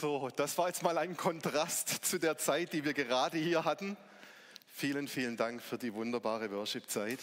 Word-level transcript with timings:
So, 0.00 0.30
das 0.34 0.56
war 0.56 0.68
jetzt 0.68 0.82
mal 0.82 0.96
ein 0.96 1.14
Kontrast 1.14 2.06
zu 2.06 2.18
der 2.18 2.38
Zeit, 2.38 2.72
die 2.72 2.86
wir 2.86 2.94
gerade 2.94 3.36
hier 3.36 3.66
hatten. 3.66 3.98
Vielen, 4.66 5.08
vielen 5.08 5.36
Dank 5.36 5.60
für 5.60 5.76
die 5.76 5.92
wunderbare 5.92 6.50
Worship-Zeit. 6.50 7.18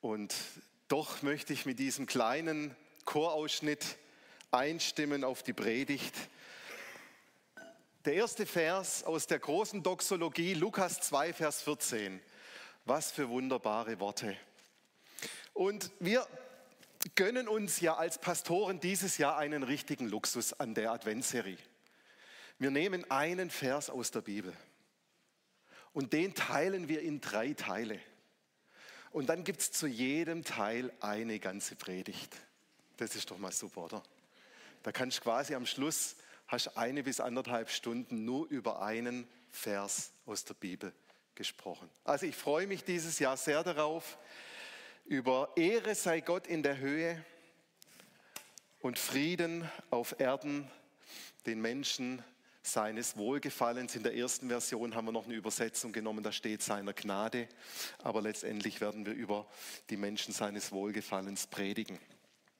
Und 0.00 0.34
doch 0.88 1.20
möchte 1.20 1.52
ich 1.52 1.66
mit 1.66 1.78
diesem 1.78 2.06
kleinen 2.06 2.74
Chorausschnitt 3.04 3.98
einstimmen 4.50 5.22
auf 5.22 5.42
die 5.42 5.52
Predigt. 5.52 6.14
Der 8.06 8.14
erste 8.14 8.46
Vers 8.46 9.04
aus 9.04 9.26
der 9.26 9.40
großen 9.40 9.82
Doxologie, 9.82 10.54
Lukas 10.54 11.02
2, 11.02 11.34
Vers 11.34 11.60
14. 11.60 12.22
Was 12.86 13.12
für 13.12 13.28
wunderbare 13.28 14.00
Worte. 14.00 14.34
Und 15.52 15.90
wir 16.00 16.26
gönnen 17.14 17.48
uns 17.48 17.80
ja 17.80 17.96
als 17.96 18.18
Pastoren 18.18 18.80
dieses 18.80 19.18
Jahr 19.18 19.36
einen 19.36 19.62
richtigen 19.62 20.08
Luxus 20.08 20.52
an 20.52 20.74
der 20.74 20.92
Adventserie. 20.92 21.58
Wir 22.58 22.70
nehmen 22.70 23.10
einen 23.10 23.50
Vers 23.50 23.90
aus 23.90 24.10
der 24.10 24.22
Bibel 24.22 24.52
und 25.92 26.12
den 26.12 26.34
teilen 26.34 26.88
wir 26.88 27.02
in 27.02 27.20
drei 27.20 27.52
Teile. 27.52 28.00
Und 29.10 29.28
dann 29.28 29.44
gibt 29.44 29.60
es 29.60 29.72
zu 29.72 29.86
jedem 29.86 30.44
Teil 30.44 30.92
eine 31.00 31.38
ganze 31.38 31.76
Predigt. 31.76 32.36
Das 32.96 33.14
ist 33.14 33.30
doch 33.30 33.38
mal 33.38 33.52
super, 33.52 33.84
oder? 33.84 34.02
Da 34.82 34.92
kannst 34.92 35.18
du 35.18 35.22
quasi 35.22 35.54
am 35.54 35.66
Schluss, 35.66 36.16
hast 36.46 36.76
eine 36.76 37.02
bis 37.02 37.20
anderthalb 37.20 37.70
Stunden 37.70 38.24
nur 38.24 38.46
über 38.48 38.82
einen 38.82 39.26
Vers 39.50 40.12
aus 40.26 40.44
der 40.44 40.54
Bibel 40.54 40.92
gesprochen. 41.34 41.88
Also 42.04 42.26
ich 42.26 42.36
freue 42.36 42.66
mich 42.66 42.84
dieses 42.84 43.18
Jahr 43.18 43.36
sehr 43.36 43.62
darauf, 43.62 44.18
über 45.06 45.52
Ehre 45.56 45.94
sei 45.94 46.20
Gott 46.20 46.46
in 46.46 46.62
der 46.62 46.78
Höhe 46.78 47.24
und 48.80 48.98
Frieden 48.98 49.70
auf 49.90 50.18
Erden 50.18 50.68
den 51.46 51.60
Menschen 51.60 52.22
seines 52.62 53.16
Wohlgefallens. 53.16 53.94
In 53.94 54.02
der 54.02 54.16
ersten 54.16 54.48
Version 54.48 54.96
haben 54.96 55.04
wir 55.04 55.12
noch 55.12 55.26
eine 55.26 55.34
Übersetzung 55.34 55.92
genommen, 55.92 56.24
da 56.24 56.32
steht 56.32 56.62
seiner 56.62 56.92
Gnade, 56.92 57.48
aber 58.02 58.20
letztendlich 58.20 58.80
werden 58.80 59.06
wir 59.06 59.12
über 59.12 59.46
die 59.90 59.96
Menschen 59.96 60.34
seines 60.34 60.72
Wohlgefallens 60.72 61.46
predigen. 61.46 62.00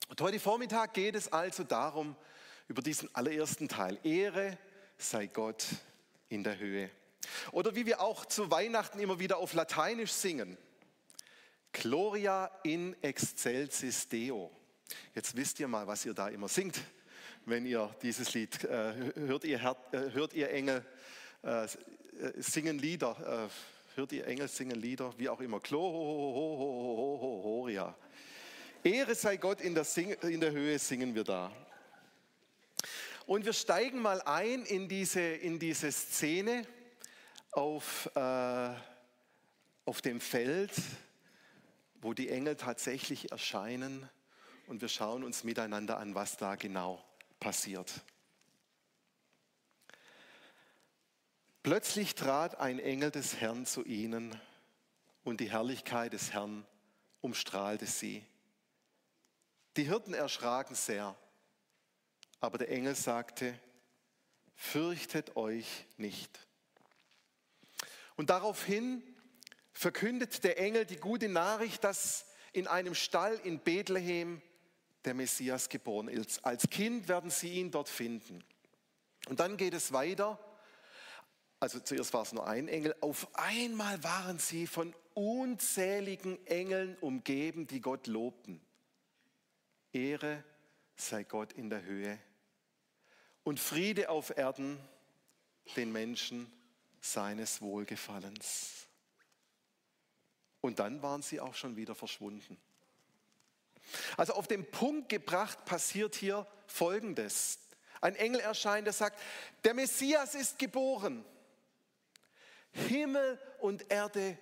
Und 0.09 0.21
heute 0.21 0.39
Vormittag 0.39 0.95
geht 0.95 1.17
es 1.17 1.33
also 1.33 1.65
darum, 1.65 2.15
über 2.69 2.81
diesen 2.81 3.13
allerersten 3.13 3.69
Teil, 3.69 3.99
Ehre 4.05 4.57
sei 4.99 5.27
Gott 5.27 5.67
in 6.29 6.45
der 6.45 6.59
Höhe. 6.59 6.91
Oder 7.51 7.75
wie 7.75 7.87
wir 7.87 8.01
auch 8.01 8.25
zu 8.25 8.53
Weihnachten 8.53 9.01
immer 9.01 9.19
wieder 9.19 9.39
auf 9.39 9.53
Lateinisch 9.53 10.13
singen, 10.13 10.57
Gloria 11.73 12.51
in 12.63 12.97
excelsis 13.03 14.09
Deo. 14.09 14.51
Jetzt 15.15 15.37
wisst 15.37 15.61
ihr 15.61 15.69
mal, 15.69 15.87
was 15.87 16.05
ihr 16.05 16.15
da 16.15 16.29
immer 16.29 16.49
singt, 16.49 16.81
wenn 17.45 17.67
ihr 17.67 17.95
dieses 18.03 18.35
Lied 18.35 18.65
äh, 18.65 19.13
hört. 19.15 19.45
Ihr, 19.45 19.61
äh, 19.93 20.11
hört 20.13 20.35
ihr 20.35 20.51
Engel 20.51 20.85
äh, 21.43 21.69
singen 22.37 22.79
Lieder, 22.79 23.49
äh, 23.49 23.49
hört 23.97 24.13
ihr 24.13 24.27
Engel 24.27 24.49
singen 24.49 24.81
Lieder, 24.81 25.13
wie 25.19 25.29
auch 25.29 25.41
immer. 25.41 25.61
Gloria. 25.61 26.77
Ehre 28.83 29.15
sei 29.15 29.37
Gott 29.37 29.61
in 29.61 29.75
der, 29.75 29.85
Sing 29.85 30.13
in 30.13 30.41
der 30.41 30.53
Höhe 30.53 30.79
singen 30.79 31.15
wir 31.15 31.25
da. 31.25 31.53
Und 33.27 33.45
wir 33.45 33.53
steigen 33.53 34.01
mal 34.01 34.23
ein 34.23 34.65
in 34.65 34.89
diese, 34.89 35.21
in 35.21 35.59
diese 35.59 35.91
Szene 35.91 36.63
auf, 37.51 38.09
äh, 38.15 38.71
auf 39.85 40.01
dem 40.03 40.21
Feld 40.21 40.71
wo 42.01 42.15
die 42.15 42.29
Engel 42.29 42.57
tatsächlich 42.57 43.31
erscheinen 43.31 44.09
und 44.67 44.81
wir 44.81 44.89
schauen 44.89 45.25
uns 45.25 45.45
miteinander 45.45 45.99
an, 45.99 46.15
was 46.15 46.37
da 46.37 46.57
genau 46.57 47.05
passiert. 47.41 47.93
Plötzlich 51.63 52.15
trat 52.15 52.61
ein 52.61 52.79
Engel 52.79 53.11
des 53.11 53.41
Herrn 53.41 53.67
zu 53.67 53.85
ihnen 53.85 54.41
und 55.25 55.41
die 55.41 55.51
Herrlichkeit 55.51 56.13
des 56.13 56.33
Herrn 56.33 56.65
umstrahlte 57.21 57.87
sie. 57.87 58.25
Die 59.77 59.85
Hirten 59.85 60.15
erschraken 60.15 60.77
sehr, 60.77 61.17
aber 62.41 62.59
der 62.59 62.69
Engel 62.71 62.95
sagte, 62.95 63.59
fürchtet 64.55 65.37
euch 65.37 65.87
nicht. 65.97 66.39
Und 68.15 68.31
daraufhin 68.31 69.03
verkündet 69.77 70.43
der 70.43 70.59
Engel 70.59 70.87
die 70.87 70.97
gute 70.97 71.29
Nachricht, 71.29 71.85
dass 71.85 72.25
in 72.53 72.67
einem 72.67 72.95
Stall 72.95 73.39
in 73.45 73.61
Bethlehem 73.61 74.41
der 75.05 75.13
Messias 75.13 75.69
geboren 75.69 76.09
ist. 76.09 76.45
Als 76.45 76.69
Kind 76.71 77.09
werden 77.09 77.31
sie 77.31 77.51
ihn 77.51 77.71
dort 77.71 77.91
finden. 77.91 78.43
Und 79.29 79.39
dann 79.39 79.59
geht 79.59 79.75
es 79.75 79.93
weiter. 79.93 80.39
Also 81.61 81.79
zuerst 81.81 82.15
war 82.15 82.23
es 82.23 82.33
nur 82.33 82.47
ein 82.47 82.69
Engel. 82.69 82.97
Auf 83.01 83.29
einmal 83.35 84.03
waren 84.03 84.39
sie 84.39 84.67
von 84.67 84.95
unzähligen 85.13 86.45
Engeln 86.47 86.97
umgeben, 87.01 87.67
die 87.67 87.81
Gott 87.81 88.07
lobten. 88.07 88.61
Ehre 89.93 90.43
sei 90.97 91.25
Gott 91.25 91.53
in 91.53 91.69
der 91.69 91.83
Höhe 91.83 92.19
und 93.43 93.61
Friede 93.61 94.09
auf 94.09 94.37
Erden 94.37 94.79
den 95.77 95.93
Menschen 95.93 96.51
seines 97.01 97.61
Wohlgefallens. 97.61 98.86
Und 100.67 100.81
dann 100.81 101.01
waren 101.01 101.23
sie 101.23 101.39
auch 101.39 101.55
schon 101.55 101.77
wieder 101.77 101.95
verschwunden. 101.95 102.59
Also 104.17 104.33
auf 104.33 104.49
den 104.49 104.69
Punkt 104.69 105.09
gebracht 105.09 105.65
passiert 105.65 106.17
hier 106.17 106.45
Folgendes. 106.67 107.61
Ein 108.01 108.17
Engel 108.17 108.41
erscheint, 108.41 108.85
der 108.85 108.93
sagt, 108.93 109.17
der 109.63 109.75
Messias 109.75 110.35
ist 110.35 110.59
geboren. 110.59 111.25
Himmel 112.73 113.41
und 113.61 113.89
Erde 113.93 114.37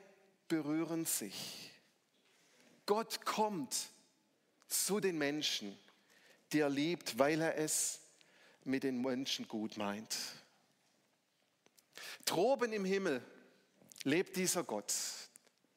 berühren 0.49 1.05
sich. 1.05 1.71
Gott 2.87 3.27
kommt 3.27 3.77
zu 4.67 5.01
den 5.01 5.19
Menschen, 5.19 5.79
die 6.53 6.61
er 6.61 6.71
liebt, 6.71 7.19
weil 7.19 7.43
er 7.43 7.59
es 7.59 8.01
mit 8.65 8.83
den 8.83 9.03
Menschen 9.03 9.47
gut 9.47 9.77
meint. 9.77 10.17
Droben 12.25 12.73
im 12.73 12.87
Himmel 12.87 13.23
lebt 14.05 14.37
dieser 14.37 14.65
Gott, 14.65 14.95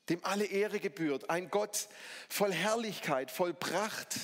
dem 0.09 0.23
alle 0.23 0.45
Ehre 0.45 0.79
gebührt, 0.79 1.29
ein 1.29 1.49
Gott 1.49 1.89
voll 2.29 2.53
Herrlichkeit, 2.53 3.31
voll 3.31 3.53
Pracht 3.53 4.15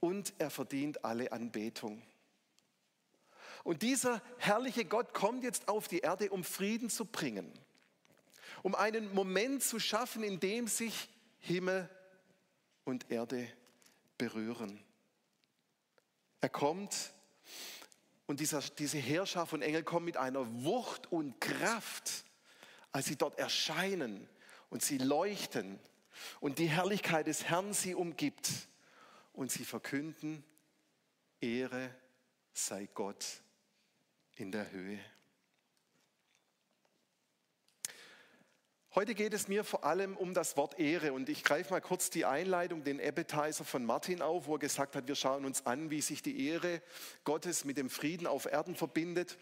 und 0.00 0.32
er 0.38 0.50
verdient 0.50 1.04
alle 1.04 1.32
Anbetung. 1.32 2.02
Und 3.62 3.82
dieser 3.82 4.22
herrliche 4.38 4.86
Gott 4.86 5.12
kommt 5.12 5.44
jetzt 5.44 5.68
auf 5.68 5.86
die 5.86 5.98
Erde, 5.98 6.30
um 6.30 6.44
Frieden 6.44 6.88
zu 6.88 7.04
bringen, 7.04 7.52
um 8.62 8.74
einen 8.74 9.12
Moment 9.12 9.62
zu 9.62 9.78
schaffen, 9.78 10.22
in 10.22 10.40
dem 10.40 10.66
sich 10.66 11.10
Himmel 11.40 11.88
und 12.84 13.10
Erde 13.10 13.46
berühren. 14.16 14.82
Er 16.40 16.48
kommt 16.48 17.12
und 18.26 18.40
dieser, 18.40 18.60
diese 18.60 18.98
Herrscher 18.98 19.44
von 19.44 19.60
Engel 19.60 19.82
kommt 19.82 20.06
mit 20.06 20.16
einer 20.16 20.46
Wucht 20.64 21.10
und 21.12 21.40
Kraft 21.40 22.24
als 22.92 23.06
sie 23.06 23.16
dort 23.16 23.38
erscheinen 23.38 24.28
und 24.68 24.82
sie 24.82 24.98
leuchten 24.98 25.78
und 26.40 26.58
die 26.58 26.68
Herrlichkeit 26.68 27.26
des 27.26 27.44
Herrn 27.44 27.72
sie 27.72 27.94
umgibt 27.94 28.50
und 29.32 29.50
sie 29.50 29.64
verkünden, 29.64 30.44
Ehre 31.40 31.94
sei 32.52 32.88
Gott 32.92 33.24
in 34.36 34.52
der 34.52 34.70
Höhe. 34.70 34.98
Heute 38.92 39.14
geht 39.14 39.32
es 39.34 39.46
mir 39.46 39.62
vor 39.62 39.84
allem 39.84 40.16
um 40.16 40.34
das 40.34 40.56
Wort 40.56 40.80
Ehre 40.80 41.12
und 41.12 41.28
ich 41.28 41.44
greife 41.44 41.72
mal 41.72 41.80
kurz 41.80 42.10
die 42.10 42.24
Einleitung, 42.24 42.82
den 42.82 43.00
Appetizer 43.00 43.64
von 43.64 43.84
Martin 43.84 44.20
auf, 44.20 44.48
wo 44.48 44.56
er 44.56 44.58
gesagt 44.58 44.96
hat, 44.96 45.06
wir 45.06 45.14
schauen 45.14 45.44
uns 45.44 45.64
an, 45.64 45.90
wie 45.90 46.00
sich 46.00 46.22
die 46.22 46.48
Ehre 46.48 46.82
Gottes 47.22 47.64
mit 47.64 47.76
dem 47.76 47.88
Frieden 47.88 48.26
auf 48.26 48.46
Erden 48.46 48.74
verbindet. 48.74 49.38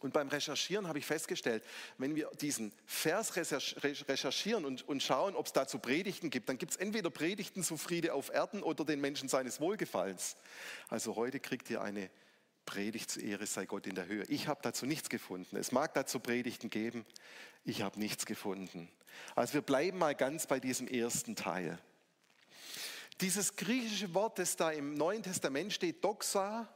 Und 0.00 0.12
beim 0.12 0.28
Recherchieren 0.28 0.86
habe 0.86 1.00
ich 1.00 1.06
festgestellt, 1.06 1.64
wenn 1.96 2.14
wir 2.14 2.30
diesen 2.40 2.72
Vers 2.86 3.34
recherchieren 3.36 4.64
und, 4.64 4.86
und 4.86 5.02
schauen, 5.02 5.34
ob 5.34 5.46
es 5.46 5.52
dazu 5.52 5.80
Predigten 5.80 6.30
gibt, 6.30 6.48
dann 6.48 6.56
gibt 6.56 6.72
es 6.72 6.76
entweder 6.76 7.10
Predigten 7.10 7.64
zu 7.64 7.76
Friede 7.76 8.14
auf 8.14 8.32
Erden 8.32 8.62
oder 8.62 8.84
den 8.84 9.00
Menschen 9.00 9.28
seines 9.28 9.60
Wohlgefallens. 9.60 10.36
Also 10.88 11.16
heute 11.16 11.40
kriegt 11.40 11.68
ihr 11.70 11.80
eine 11.80 12.10
Predigt 12.64 13.10
zu 13.10 13.20
Ehre 13.20 13.46
sei 13.46 13.64
Gott 13.64 13.86
in 13.86 13.94
der 13.94 14.06
Höhe. 14.06 14.24
Ich 14.28 14.46
habe 14.46 14.60
dazu 14.62 14.86
nichts 14.86 15.08
gefunden. 15.08 15.56
Es 15.56 15.72
mag 15.72 15.94
dazu 15.94 16.20
Predigten 16.20 16.70
geben, 16.70 17.04
ich 17.64 17.82
habe 17.82 17.98
nichts 17.98 18.24
gefunden. 18.24 18.88
Also 19.34 19.54
wir 19.54 19.62
bleiben 19.62 19.98
mal 19.98 20.14
ganz 20.14 20.46
bei 20.46 20.60
diesem 20.60 20.86
ersten 20.86 21.34
Teil. 21.34 21.78
Dieses 23.20 23.56
griechische 23.56 24.14
Wort, 24.14 24.38
das 24.38 24.54
da 24.54 24.70
im 24.70 24.94
Neuen 24.94 25.24
Testament 25.24 25.72
steht, 25.72 26.04
Doxa, 26.04 26.68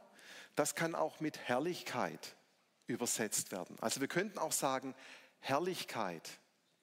das 0.55 0.75
kann 0.75 0.93
auch 0.93 1.21
mit 1.21 1.37
Herrlichkeit 1.37 2.35
übersetzt 2.87 3.51
werden. 3.51 3.77
Also 3.79 4.01
wir 4.01 4.07
könnten 4.07 4.39
auch 4.39 4.51
sagen, 4.51 4.95
Herrlichkeit 5.39 6.29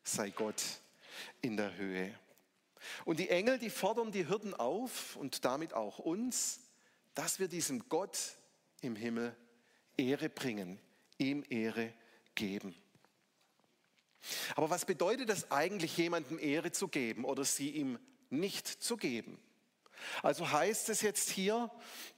sei 0.03 0.31
Gott 0.31 0.63
in 1.41 1.57
der 1.57 1.77
Höhe. 1.77 2.19
Und 3.05 3.19
die 3.19 3.29
Engel, 3.29 3.59
die 3.59 3.71
fordern 3.71 4.13
die 4.13 4.27
Hirten 4.27 4.55
auf 4.55 5.17
und 5.17 5.45
damit 5.45 5.75
auch 5.75 5.99
uns, 5.99 6.61
dass 7.15 7.39
wir 7.39 7.49
diesem 7.49 7.89
Gott 7.89 8.19
im 8.81 8.97
Himmel 8.97 9.37
Ehre 9.97 10.29
bringen, 10.29 10.81
ihm 11.19 11.45
Ehre 11.49 11.93
geben. 12.35 12.75
Aber 14.57 14.71
was 14.71 14.85
bedeutet 14.85 15.29
das 15.29 15.51
eigentlich, 15.51 15.97
jemandem 15.97 16.39
Ehre 16.39 16.73
zu 16.73 16.89
geben 16.89 17.25
oder 17.25 17.45
sie 17.45 17.71
ihm 17.71 17.99
nicht 18.29 18.67
zu 18.67 18.97
geben? 18.97 19.39
Also 20.23 20.51
heißt 20.51 20.89
es 20.89 21.03
jetzt 21.03 21.31
hier, 21.31 21.71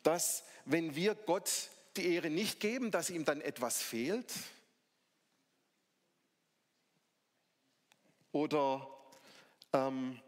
dass 0.02 0.44
wenn 0.64 0.94
wir 0.94 1.14
Gott 1.14 1.70
die 1.96 2.14
Ehre 2.14 2.30
nicht 2.30 2.60
geben, 2.60 2.90
dass 2.90 3.10
ihm 3.10 3.24
dann 3.24 3.40
etwas 3.40 3.82
fehlt? 3.82 4.32
Oder 8.32 8.88
ähm, 9.72 10.20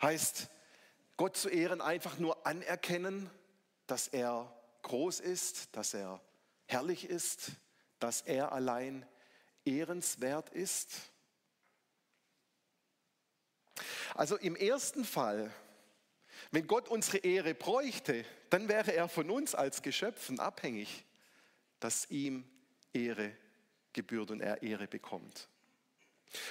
heißt 0.00 0.48
Gott 1.16 1.36
zu 1.36 1.48
ehren 1.48 1.80
einfach 1.80 2.18
nur 2.18 2.46
anerkennen, 2.46 3.28
dass 3.86 4.08
er 4.08 4.54
groß 4.82 5.20
ist, 5.20 5.76
dass 5.76 5.94
er 5.94 6.20
herrlich 6.66 7.04
ist, 7.04 7.50
dass 7.98 8.22
er 8.22 8.52
allein 8.52 9.06
ehrenswert 9.64 10.48
ist? 10.50 11.10
Also 14.14 14.36
im 14.36 14.56
ersten 14.56 15.04
Fall, 15.04 15.52
wenn 16.50 16.66
Gott 16.66 16.88
unsere 16.88 17.18
Ehre 17.18 17.54
bräuchte, 17.54 18.24
dann 18.50 18.68
wäre 18.68 18.92
er 18.92 19.08
von 19.08 19.30
uns 19.30 19.54
als 19.54 19.82
Geschöpfen 19.82 20.40
abhängig, 20.40 21.04
dass 21.78 22.10
ihm 22.10 22.44
Ehre 22.92 23.36
gebührt 23.92 24.30
und 24.30 24.40
er 24.40 24.62
Ehre 24.62 24.88
bekommt. 24.88 25.48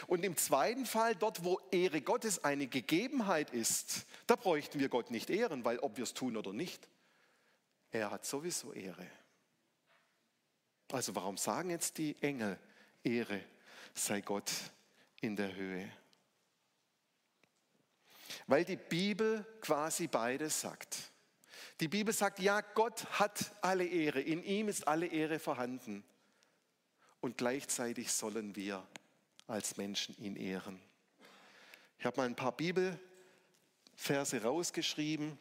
Und 0.07 0.25
im 0.25 0.35
zweiten 0.35 0.85
Fall, 0.85 1.15
dort 1.15 1.43
wo 1.43 1.59
Ehre 1.71 2.01
Gottes 2.01 2.43
eine 2.43 2.67
Gegebenheit 2.67 3.51
ist, 3.51 4.05
da 4.27 4.35
bräuchten 4.35 4.79
wir 4.79 4.89
Gott 4.89 5.11
nicht 5.11 5.29
ehren, 5.29 5.63
weil 5.63 5.79
ob 5.79 5.97
wir 5.97 6.03
es 6.03 6.13
tun 6.13 6.35
oder 6.35 6.51
nicht, 6.51 6.89
er 7.91 8.11
hat 8.11 8.25
sowieso 8.25 8.73
Ehre. 8.73 9.07
Also 10.91 11.15
warum 11.15 11.37
sagen 11.37 11.69
jetzt 11.69 11.97
die 11.97 12.15
Engel, 12.21 12.59
Ehre 13.03 13.41
sei 13.93 14.21
Gott 14.21 14.51
in 15.21 15.35
der 15.35 15.55
Höhe? 15.55 15.89
Weil 18.49 18.65
die 18.65 18.77
Bibel 18.77 19.45
quasi 19.61 20.07
beides 20.07 20.61
sagt. 20.61 20.97
Die 21.81 21.87
Bibel 21.87 22.11
sagt, 22.11 22.39
ja, 22.39 22.61
Gott 22.61 23.05
hat 23.19 23.51
alle 23.61 23.85
Ehre, 23.85 24.21
in 24.21 24.41
ihm 24.43 24.69
ist 24.69 24.87
alle 24.87 25.05
Ehre 25.05 25.37
vorhanden. 25.37 26.03
Und 27.21 27.37
gleichzeitig 27.37 28.11
sollen 28.11 28.55
wir 28.55 28.83
als 29.45 29.77
Menschen 29.77 30.17
ihn 30.17 30.35
ehren. 30.35 30.81
Ich 31.99 32.07
habe 32.07 32.17
mal 32.17 32.25
ein 32.25 32.35
paar 32.35 32.57
Bibelverse 32.57 34.41
rausgeschrieben. 34.41 35.37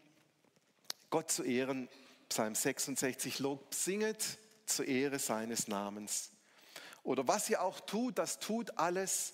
Gott 1.09 1.31
zu 1.31 1.45
ehren, 1.45 1.89
Psalm 2.29 2.55
66, 2.55 3.39
Lob 3.39 3.73
singet 3.73 4.37
zur 4.67 4.87
Ehre 4.87 5.19
seines 5.19 5.67
Namens. 5.67 6.31
Oder 7.05 7.27
was 7.27 7.49
ihr 7.49 7.63
auch 7.63 7.81
tut, 7.81 8.19
das 8.19 8.39
tut 8.39 8.77
alles 8.77 9.33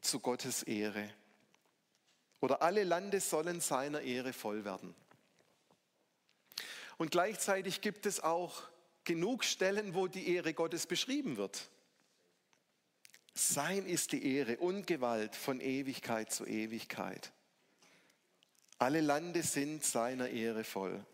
zu 0.00 0.18
Gottes 0.18 0.62
Ehre. 0.62 1.10
Oder 2.42 2.60
alle 2.60 2.82
Lande 2.82 3.20
sollen 3.20 3.60
seiner 3.60 4.00
Ehre 4.00 4.32
voll 4.32 4.64
werden. 4.64 4.94
Und 6.98 7.12
gleichzeitig 7.12 7.80
gibt 7.80 8.04
es 8.04 8.18
auch 8.18 8.64
genug 9.04 9.44
Stellen, 9.44 9.94
wo 9.94 10.08
die 10.08 10.34
Ehre 10.34 10.52
Gottes 10.52 10.88
beschrieben 10.88 11.36
wird. 11.36 11.70
Sein 13.32 13.86
ist 13.86 14.10
die 14.10 14.36
Ehre 14.36 14.56
und 14.58 14.88
Gewalt 14.88 15.36
von 15.36 15.60
Ewigkeit 15.60 16.32
zu 16.32 16.44
Ewigkeit. 16.44 17.32
Alle 18.78 19.00
Lande 19.00 19.44
sind 19.44 19.84
seiner 19.84 20.28
Ehre 20.28 20.64
voll. 20.64 21.06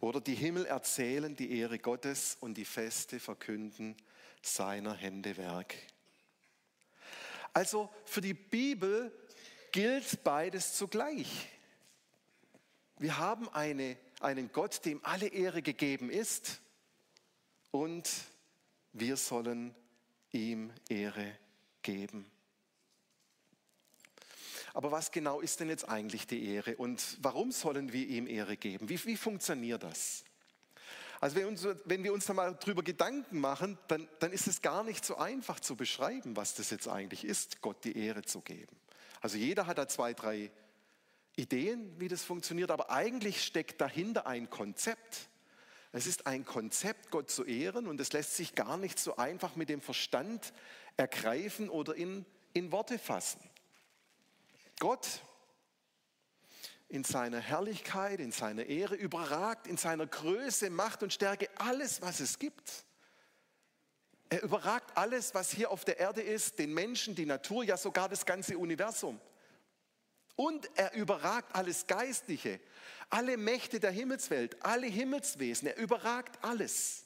Oder 0.00 0.20
die 0.20 0.34
Himmel 0.34 0.66
erzählen 0.66 1.34
die 1.34 1.58
Ehre 1.58 1.78
Gottes 1.78 2.36
und 2.40 2.54
die 2.58 2.66
Feste 2.66 3.18
verkünden 3.18 3.96
seiner 4.42 4.94
Hände 4.94 5.38
Werk. 5.38 5.74
Also 7.54 7.90
für 8.04 8.20
die 8.20 8.34
Bibel 8.34 9.12
gilt 9.72 10.24
beides 10.24 10.74
zugleich. 10.74 11.48
Wir 12.98 13.18
haben 13.18 13.48
eine, 13.50 13.96
einen 14.20 14.52
Gott, 14.52 14.84
dem 14.84 15.04
alle 15.04 15.28
Ehre 15.28 15.62
gegeben 15.62 16.10
ist 16.10 16.60
und 17.70 18.08
wir 18.92 19.16
sollen 19.16 19.74
ihm 20.32 20.72
Ehre 20.88 21.36
geben. 21.82 22.30
Aber 24.72 24.92
was 24.92 25.10
genau 25.10 25.40
ist 25.40 25.60
denn 25.60 25.68
jetzt 25.68 25.88
eigentlich 25.88 26.26
die 26.26 26.46
Ehre 26.54 26.76
und 26.76 27.18
warum 27.22 27.50
sollen 27.50 27.92
wir 27.92 28.06
ihm 28.06 28.26
Ehre 28.26 28.56
geben? 28.56 28.88
Wie, 28.88 29.04
wie 29.04 29.16
funktioniert 29.16 29.82
das? 29.82 30.24
Also 31.20 31.36
wenn, 31.36 31.46
uns, 31.46 31.66
wenn, 31.84 32.02
wir 32.02 32.12
uns 32.14 32.26
da 32.26 32.32
mal 32.32 32.54
drüber 32.54 32.82
Gedanken 32.82 33.40
machen, 33.40 33.78
dann, 33.88 34.08
dann 34.20 34.32
ist 34.32 34.46
es 34.46 34.62
gar 34.62 34.84
nicht 34.84 35.04
so 35.04 35.16
einfach 35.16 35.60
zu 35.60 35.76
beschreiben, 35.76 36.36
was 36.36 36.54
das 36.54 36.70
jetzt 36.70 36.88
eigentlich 36.88 37.24
ist, 37.24 37.60
Gott 37.60 37.84
die 37.84 37.96
Ehre 37.96 38.22
zu 38.22 38.40
geben. 38.40 38.79
Also 39.20 39.36
jeder 39.36 39.66
hat 39.66 39.78
da 39.78 39.86
zwei, 39.88 40.14
drei 40.14 40.50
Ideen, 41.36 41.98
wie 41.98 42.08
das 42.08 42.22
funktioniert, 42.22 42.70
aber 42.70 42.90
eigentlich 42.90 43.44
steckt 43.44 43.80
dahinter 43.80 44.26
ein 44.26 44.50
Konzept. 44.50 45.28
Es 45.92 46.06
ist 46.06 46.26
ein 46.26 46.44
Konzept, 46.44 47.10
Gott 47.10 47.30
zu 47.30 47.44
ehren 47.44 47.86
und 47.86 48.00
es 48.00 48.12
lässt 48.12 48.36
sich 48.36 48.54
gar 48.54 48.76
nicht 48.76 48.98
so 48.98 49.16
einfach 49.16 49.56
mit 49.56 49.68
dem 49.68 49.80
Verstand 49.80 50.52
ergreifen 50.96 51.68
oder 51.68 51.94
in, 51.94 52.24
in 52.52 52.70
Worte 52.70 52.98
fassen. 52.98 53.40
Gott 54.78 55.20
in 56.88 57.04
seiner 57.04 57.38
Herrlichkeit, 57.38 58.18
in 58.18 58.32
seiner 58.32 58.66
Ehre 58.66 58.96
überragt, 58.96 59.66
in 59.66 59.76
seiner 59.76 60.06
Größe, 60.06 60.70
Macht 60.70 61.02
und 61.02 61.12
Stärke 61.12 61.48
alles, 61.56 62.02
was 62.02 62.20
es 62.20 62.38
gibt. 62.38 62.84
Er 64.30 64.42
überragt 64.44 64.96
alles, 64.96 65.34
was 65.34 65.50
hier 65.50 65.72
auf 65.72 65.84
der 65.84 65.98
Erde 65.98 66.22
ist, 66.22 66.60
den 66.60 66.72
Menschen, 66.72 67.16
die 67.16 67.26
Natur, 67.26 67.64
ja 67.64 67.76
sogar 67.76 68.08
das 68.08 68.24
ganze 68.24 68.56
Universum. 68.56 69.20
Und 70.36 70.70
er 70.78 70.94
überragt 70.94 71.54
alles 71.54 71.86
Geistliche, 71.88 72.60
alle 73.10 73.36
Mächte 73.36 73.80
der 73.80 73.90
Himmelswelt, 73.90 74.64
alle 74.64 74.86
Himmelswesen. 74.86 75.68
Er 75.68 75.76
überragt 75.76 76.42
alles. 76.44 77.04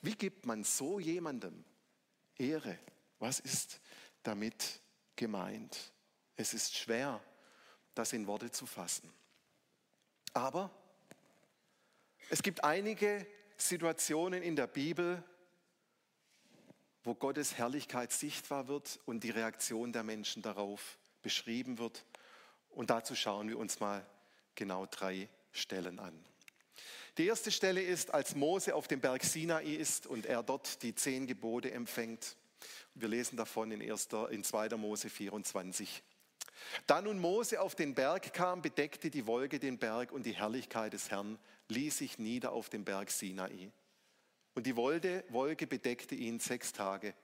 Wie 0.00 0.14
gibt 0.14 0.46
man 0.46 0.64
so 0.64 0.98
jemandem 0.98 1.64
Ehre? 2.38 2.78
Was 3.18 3.38
ist 3.38 3.78
damit 4.22 4.80
gemeint? 5.16 5.92
Es 6.34 6.54
ist 6.54 6.74
schwer, 6.78 7.22
das 7.94 8.14
in 8.14 8.26
Worte 8.26 8.50
zu 8.50 8.64
fassen. 8.64 9.12
Aber 10.32 10.70
es 12.30 12.42
gibt 12.42 12.64
einige 12.64 13.26
Situationen 13.58 14.42
in 14.42 14.56
der 14.56 14.66
Bibel, 14.66 15.22
wo 17.04 17.14
Gottes 17.14 17.56
Herrlichkeit 17.56 18.12
sichtbar 18.12 18.68
wird 18.68 19.00
und 19.06 19.24
die 19.24 19.30
Reaktion 19.30 19.92
der 19.92 20.02
Menschen 20.02 20.42
darauf 20.42 20.98
beschrieben 21.22 21.78
wird. 21.78 22.04
Und 22.70 22.90
dazu 22.90 23.14
schauen 23.14 23.48
wir 23.48 23.58
uns 23.58 23.80
mal 23.80 24.06
genau 24.54 24.86
drei 24.86 25.28
Stellen 25.52 25.98
an. 25.98 26.24
Die 27.18 27.26
erste 27.26 27.50
Stelle 27.50 27.82
ist, 27.82 28.14
als 28.14 28.34
Mose 28.34 28.74
auf 28.74 28.86
dem 28.86 29.00
Berg 29.00 29.24
Sinai 29.24 29.64
ist 29.64 30.06
und 30.06 30.26
er 30.26 30.42
dort 30.42 30.82
die 30.82 30.94
zehn 30.94 31.26
Gebote 31.26 31.70
empfängt. 31.70 32.36
Wir 32.94 33.08
lesen 33.08 33.36
davon 33.36 33.72
in, 33.72 33.82
1., 33.82 34.08
in 34.30 34.44
2. 34.44 34.68
Mose 34.76 35.10
24. 35.10 36.02
Da 36.86 37.00
nun 37.00 37.18
Mose 37.18 37.60
auf 37.60 37.74
den 37.74 37.94
Berg 37.94 38.32
kam, 38.32 38.62
bedeckte 38.62 39.10
die 39.10 39.26
Wolke 39.26 39.58
den 39.58 39.78
Berg 39.78 40.12
und 40.12 40.24
die 40.24 40.34
Herrlichkeit 40.34 40.92
des 40.92 41.10
Herrn 41.10 41.38
ließ 41.68 41.98
sich 41.98 42.18
nieder 42.18 42.52
auf 42.52 42.68
dem 42.68 42.84
Berg 42.84 43.10
Sinai. 43.10 43.70
Und 44.60 44.66
die 44.66 44.76
Wolke 44.76 45.66
bedeckte 45.66 46.14
ihn 46.14 46.38
sechs 46.38 46.74
Tage. 46.74 47.14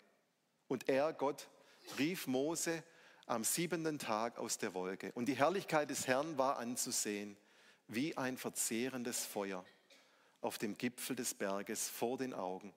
Und 0.69 0.89
er, 0.89 1.13
Gott, 1.13 1.51
rief 1.99 2.27
Mose 2.27 2.83
am 3.27 3.45
siebenten 3.45 3.99
Tag 3.99 4.39
aus 4.39 4.57
der 4.57 4.73
Wolke. 4.73 5.13
Und 5.13 5.27
die 5.27 5.37
Herrlichkeit 5.37 5.91
des 5.91 6.07
Herrn 6.07 6.39
war 6.39 6.57
anzusehen, 6.57 7.37
wie 7.89 8.17
ein 8.17 8.39
verzehrendes 8.39 9.27
Feuer 9.27 9.67
auf 10.41 10.57
dem 10.57 10.79
Gipfel 10.79 11.15
des 11.15 11.35
Berges 11.35 11.91
vor 11.91 12.17
den 12.17 12.33
Augen 12.33 12.73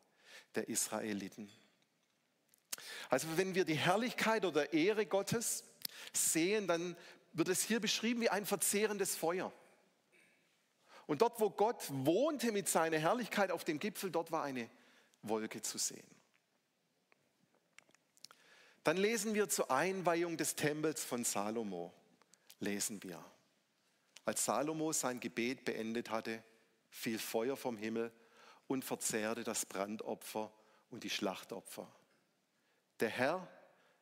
der 0.56 0.68
Israeliten. 0.68 1.50
Also 3.10 3.30
wenn 3.38 3.56
wir 3.56 3.64
die 3.64 3.78
Herrlichkeit 3.78 4.44
oder 4.44 4.74
Ehre 4.74 5.06
Gottes 5.06 5.64
sehen, 6.12 6.68
dann 6.68 6.98
wird 7.32 7.48
es 7.48 7.64
hier 7.64 7.80
beschrieben 7.80 8.20
wie 8.20 8.30
ein 8.30 8.46
verzehrendes 8.46 9.16
Feuer. 9.16 9.54
Und 11.10 11.24
dort, 11.24 11.40
wo 11.40 11.50
Gott 11.50 11.86
wohnte 11.90 12.52
mit 12.52 12.70
seiner 12.70 13.00
Herrlichkeit 13.00 13.50
auf 13.50 13.64
dem 13.64 13.80
Gipfel, 13.80 14.12
dort 14.12 14.32
war 14.32 14.44
eine 14.44 14.70
Wolke 15.24 15.60
zu 15.60 15.80
sehen. 15.80 16.06
Dann 18.84 18.96
lesen 18.96 19.34
wir 19.34 19.50
zur 19.50 19.72
Einweihung 19.72 20.38
des 20.38 20.56
Tempels 20.56 21.04
von 21.04 21.24
Salomo, 21.24 21.92
lesen 22.60 23.02
wir. 23.02 23.26
Als 24.24 24.46
Salomo 24.46 24.94
sein 24.94 25.20
Gebet 25.20 25.66
beendet 25.66 26.12
hatte, 26.12 26.44
fiel 26.92 27.18
Feuer 27.18 27.58
vom 27.58 27.76
Himmel 27.76 28.12
und 28.68 28.86
verzehrte 28.86 29.44
das 29.44 29.66
Brandopfer 29.66 30.52
und 30.92 31.04
die 31.04 31.10
Schlachtopfer. 31.10 31.92
Der 33.00 33.10
Herr 33.10 33.48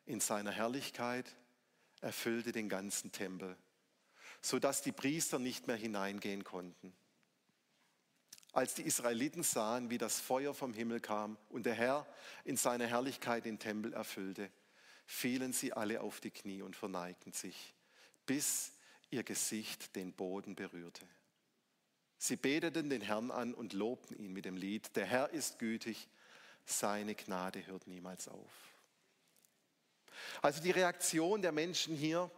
in 0.04 0.20
seiner 0.20 0.50
Herrlichkeit 0.50 1.34
erfüllte 2.02 2.52
den 2.52 2.68
ganzen 2.68 3.12
Tempel, 3.12 3.56
sodass 4.40 4.82
die 4.82 4.92
Priester 4.92 5.38
nicht 5.38 5.66
mehr 5.66 5.76
hineingehen 5.76 6.44
konnten. 6.44 6.92
als 8.52 8.74
die 8.74 8.82
Israeliten 8.82 9.42
sahen, 9.42 9.90
wie 9.90 9.98
das 9.98 10.18
Feuer 10.18 10.54
vom 10.54 10.74
Himmel 10.74 11.00
kam 11.00 11.36
und 11.48 11.64
der 11.64 11.74
Herr 11.74 12.06
in 12.44 12.56
seiner 12.56 12.86
Herrlichkeit 12.86 13.44
den 13.44 13.58
Tempel 13.58 13.92
erfüllte, 13.92 14.50
fielen 15.06 15.52
sie 15.52 15.72
alle 15.72 16.00
auf 16.00 16.20
die 16.20 16.30
Knie 16.30 16.62
und 16.62 16.74
verneigten 16.74 17.32
sich, 17.32 17.74
bis 18.26 18.72
ihr 19.10 19.22
Gesicht 19.22 19.94
den 19.94 20.12
Boden 20.12 20.56
berührte. 20.56 21.06
Sie 22.18 22.36
beteten 22.36 22.90
den 22.90 23.00
Herrn 23.00 23.30
an 23.30 23.54
und 23.54 23.74
lobten 23.74 24.18
ihn 24.18 24.32
mit 24.32 24.44
dem 24.44 24.56
Lied, 24.56 24.96
der 24.96 25.06
Herr 25.06 25.30
ist 25.30 25.58
gütig, 25.58 26.08
seine 26.64 27.14
Gnade 27.14 27.64
hört 27.66 27.86
niemals 27.86 28.28
auf. 28.28 28.50
Also 30.42 30.60
die 30.60 30.72
Reaktion 30.72 31.42
der 31.42 31.52
Menschen 31.52 31.94
hier 31.94 32.30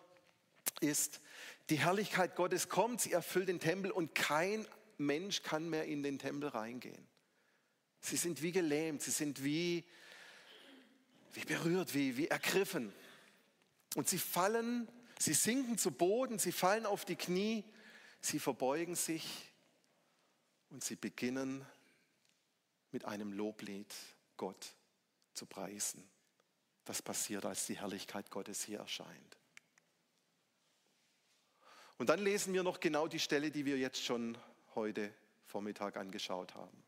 ist, 0.81 1.21
die 1.71 1.79
Herrlichkeit 1.79 2.37
Gottes 2.37 2.69
kommt, 2.69 3.01
sie 3.01 3.13
erfüllt 3.13 3.49
den 3.49 3.61
Tempel 3.61 3.91
und 3.91 4.15
kein 4.15 4.67
Mensch 4.99 5.43
kann 5.43 5.71
mehr 5.71 5.87
in 5.87 6.03
den 6.03 6.19
Tempel 6.19 6.49
reingehen. 6.49 7.07
Sie 8.01 8.17
sind 8.17 8.43
wie 8.43 8.53
gelähmt, 8.53 9.03
sie 9.03 9.11
sind 9.11 9.45
wie, 9.45 9.85
wie 11.33 11.45
berührt, 11.45 11.95
wie, 11.95 12.17
wie 12.17 12.29
ergriffen. 12.29 12.93
Und 13.95 14.09
sie 14.09 14.19
fallen, 14.19 14.89
sie 15.19 15.35
sinken 15.35 15.79
zu 15.79 15.91
Boden, 15.91 16.39
sie 16.39 16.53
fallen 16.53 16.87
auf 16.87 17.05
die 17.05 17.17
Knie, 17.17 17.65
sie 18.21 18.39
verbeugen 18.39 18.97
sich 18.97 19.25
und 20.71 20.83
sie 20.83 20.97
beginnen 20.97 21.65
mit 22.91 23.05
einem 23.05 23.33
Loblied 23.33 23.95
Gott 24.37 24.75
zu 25.35 25.47
preisen. 25.47 26.09
Das 26.85 27.01
passiert, 27.03 27.45
als 27.45 27.67
die 27.67 27.79
Herrlichkeit 27.79 28.31
Gottes 28.31 28.65
hier 28.65 28.81
erscheint. 28.81 29.40
Und 32.01 32.09
dann 32.09 32.21
lesen 32.21 32.55
wir 32.55 32.63
noch 32.63 32.81
genau 32.81 33.09
die 33.09 33.19
Stelle, 33.19 33.51
die 33.51 33.67
wir 33.67 33.77
jetzt 33.77 34.03
schon 34.03 34.39
heute 34.75 35.13
Vormittag 35.45 35.99
angeschaut 35.99 36.55
haben, 36.55 36.83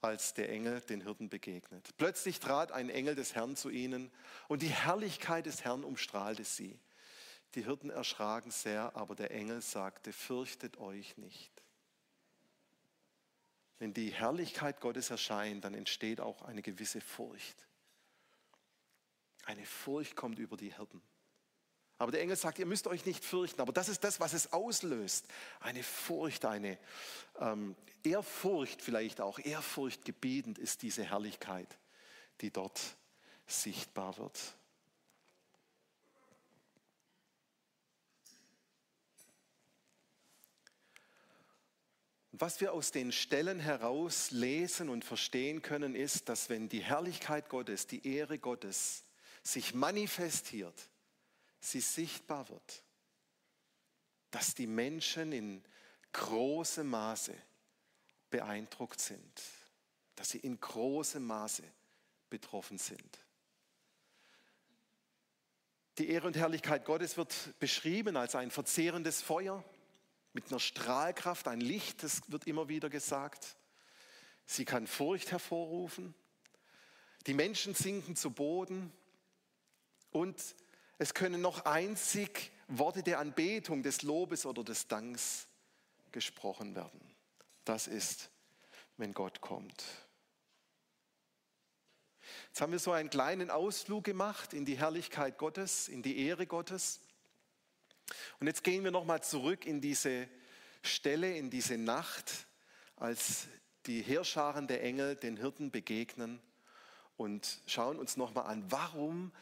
als 0.00 0.32
der 0.32 0.48
Engel 0.48 0.80
den 0.80 1.02
Hirten 1.02 1.28
begegnet. 1.28 1.94
Plötzlich 1.98 2.40
trat 2.40 2.72
ein 2.72 2.88
Engel 2.88 3.14
des 3.14 3.34
Herrn 3.34 3.54
zu 3.54 3.68
ihnen 3.68 4.10
und 4.48 4.62
die 4.62 4.70
Herrlichkeit 4.70 5.44
des 5.44 5.62
Herrn 5.62 5.84
umstrahlte 5.84 6.44
sie. 6.44 6.80
Die 7.54 7.66
Hirten 7.66 7.90
erschraken 7.90 8.50
sehr, 8.50 8.96
aber 8.96 9.14
der 9.14 9.30
Engel 9.30 9.60
sagte, 9.60 10.14
fürchtet 10.14 10.78
euch 10.78 11.18
nicht. 11.18 11.52
Wenn 13.76 13.92
die 13.92 14.08
Herrlichkeit 14.08 14.80
Gottes 14.80 15.10
erscheint, 15.10 15.66
dann 15.66 15.74
entsteht 15.74 16.22
auch 16.22 16.40
eine 16.40 16.62
gewisse 16.62 17.02
Furcht. 17.02 17.68
Eine 19.44 19.66
Furcht 19.66 20.16
kommt 20.16 20.38
über 20.38 20.56
die 20.56 20.74
Hirten. 20.74 21.02
Aber 21.98 22.12
der 22.12 22.20
Engel 22.22 22.36
sagt, 22.36 22.60
ihr 22.60 22.66
müsst 22.66 22.86
euch 22.86 23.04
nicht 23.04 23.24
fürchten. 23.24 23.60
Aber 23.60 23.72
das 23.72 23.88
ist 23.88 24.04
das, 24.04 24.20
was 24.20 24.32
es 24.32 24.52
auslöst. 24.52 25.26
Eine 25.60 25.82
Furcht, 25.82 26.44
eine 26.44 26.78
ähm, 27.40 27.74
Ehrfurcht 28.04 28.80
vielleicht 28.80 29.20
auch. 29.20 29.40
Ehrfurcht 29.40 30.04
gebietend 30.04 30.58
ist 30.58 30.82
diese 30.82 31.02
Herrlichkeit, 31.02 31.76
die 32.40 32.52
dort 32.52 32.80
sichtbar 33.48 34.16
wird. 34.18 34.38
Was 42.40 42.60
wir 42.60 42.72
aus 42.72 42.92
den 42.92 43.10
Stellen 43.10 43.58
heraus 43.58 44.30
lesen 44.30 44.88
und 44.88 45.04
verstehen 45.04 45.60
können, 45.60 45.96
ist, 45.96 46.28
dass 46.28 46.48
wenn 46.48 46.68
die 46.68 46.84
Herrlichkeit 46.84 47.48
Gottes, 47.48 47.88
die 47.88 48.06
Ehre 48.06 48.38
Gottes 48.38 49.02
sich 49.42 49.74
manifestiert, 49.74 50.88
sie 51.60 51.80
sichtbar 51.80 52.48
wird, 52.48 52.82
dass 54.30 54.54
die 54.54 54.66
Menschen 54.66 55.32
in 55.32 55.64
großem 56.12 56.86
Maße 56.86 57.34
beeindruckt 58.30 59.00
sind, 59.00 59.42
dass 60.14 60.30
sie 60.30 60.38
in 60.38 60.60
großem 60.60 61.24
Maße 61.24 61.64
betroffen 62.30 62.78
sind. 62.78 63.18
Die 65.98 66.10
Ehre 66.10 66.28
und 66.28 66.36
Herrlichkeit 66.36 66.84
Gottes 66.84 67.16
wird 67.16 67.58
beschrieben 67.58 68.16
als 68.16 68.34
ein 68.34 68.50
verzehrendes 68.50 69.20
Feuer 69.20 69.64
mit 70.32 70.48
einer 70.48 70.60
Strahlkraft, 70.60 71.48
ein 71.48 71.60
Licht, 71.60 72.02
das 72.04 72.20
wird 72.28 72.46
immer 72.46 72.68
wieder 72.68 72.88
gesagt. 72.88 73.56
Sie 74.46 74.64
kann 74.64 74.86
Furcht 74.86 75.32
hervorrufen. 75.32 76.14
Die 77.26 77.34
Menschen 77.34 77.74
sinken 77.74 78.14
zu 78.14 78.30
Boden 78.30 78.92
und 80.10 80.54
es 80.98 81.14
können 81.14 81.40
noch 81.40 81.64
einzig 81.64 82.50
Worte 82.66 83.02
der 83.02 83.20
Anbetung, 83.20 83.82
des 83.82 84.02
Lobes 84.02 84.44
oder 84.44 84.64
des 84.64 84.88
Danks 84.88 85.46
gesprochen 86.12 86.74
werden. 86.74 87.00
Das 87.64 87.86
ist, 87.86 88.30
wenn 88.96 89.14
Gott 89.14 89.40
kommt. 89.40 89.84
Jetzt 92.48 92.60
haben 92.60 92.72
wir 92.72 92.78
so 92.78 92.92
einen 92.92 93.10
kleinen 93.10 93.50
Ausflug 93.50 94.04
gemacht 94.04 94.52
in 94.52 94.64
die 94.64 94.76
Herrlichkeit 94.76 95.38
Gottes, 95.38 95.88
in 95.88 96.02
die 96.02 96.18
Ehre 96.26 96.46
Gottes. 96.46 97.00
Und 98.40 98.46
jetzt 98.46 98.64
gehen 98.64 98.84
wir 98.84 98.90
nochmal 98.90 99.22
zurück 99.22 99.66
in 99.66 99.80
diese 99.80 100.28
Stelle, 100.82 101.36
in 101.36 101.50
diese 101.50 101.78
Nacht, 101.78 102.46
als 102.96 103.46
die 103.86 104.02
Heerscharen 104.02 104.66
der 104.66 104.82
Engel 104.82 105.16
den 105.16 105.36
Hirten 105.36 105.70
begegnen 105.70 106.40
und 107.16 107.60
schauen 107.66 107.98
uns 107.98 108.16
nochmal 108.16 108.46
an, 108.46 108.64
warum 108.70 109.32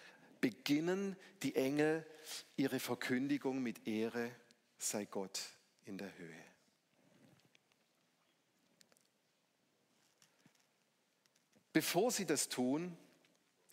beginnen 0.46 1.16
die 1.42 1.56
Engel 1.56 2.06
ihre 2.54 2.78
Verkündigung 2.78 3.64
mit 3.64 3.84
Ehre 3.88 4.30
sei 4.78 5.04
Gott 5.04 5.40
in 5.86 5.98
der 5.98 6.16
Höhe. 6.16 6.44
Bevor 11.72 12.12
sie 12.12 12.26
das 12.26 12.48
tun, 12.48 12.96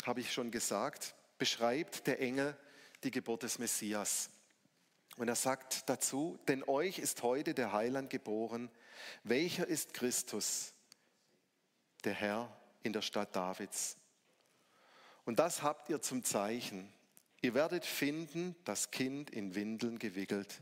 habe 0.03 0.21
ich 0.21 0.33
schon 0.33 0.49
gesagt, 0.49 1.13
beschreibt 1.37 2.07
der 2.07 2.19
Engel 2.19 2.57
die 3.03 3.11
Geburt 3.11 3.43
des 3.43 3.59
Messias. 3.59 4.31
Und 5.17 5.27
er 5.27 5.35
sagt 5.35 5.87
dazu, 5.87 6.39
denn 6.47 6.63
euch 6.63 6.97
ist 6.97 7.21
heute 7.21 7.53
der 7.53 7.71
Heiland 7.71 8.09
geboren, 8.09 8.71
welcher 9.21 9.67
ist 9.67 9.93
Christus, 9.93 10.73
der 12.03 12.15
Herr 12.15 12.57
in 12.81 12.93
der 12.93 13.03
Stadt 13.03 13.35
Davids. 13.35 13.95
Und 15.25 15.39
das 15.39 15.61
habt 15.61 15.89
ihr 15.89 16.01
zum 16.01 16.23
Zeichen. 16.23 16.91
Ihr 17.41 17.53
werdet 17.53 17.85
finden, 17.85 18.55
das 18.65 18.91
Kind 18.91 19.29
in 19.29 19.55
Windeln 19.55 19.99
gewickelt 19.99 20.61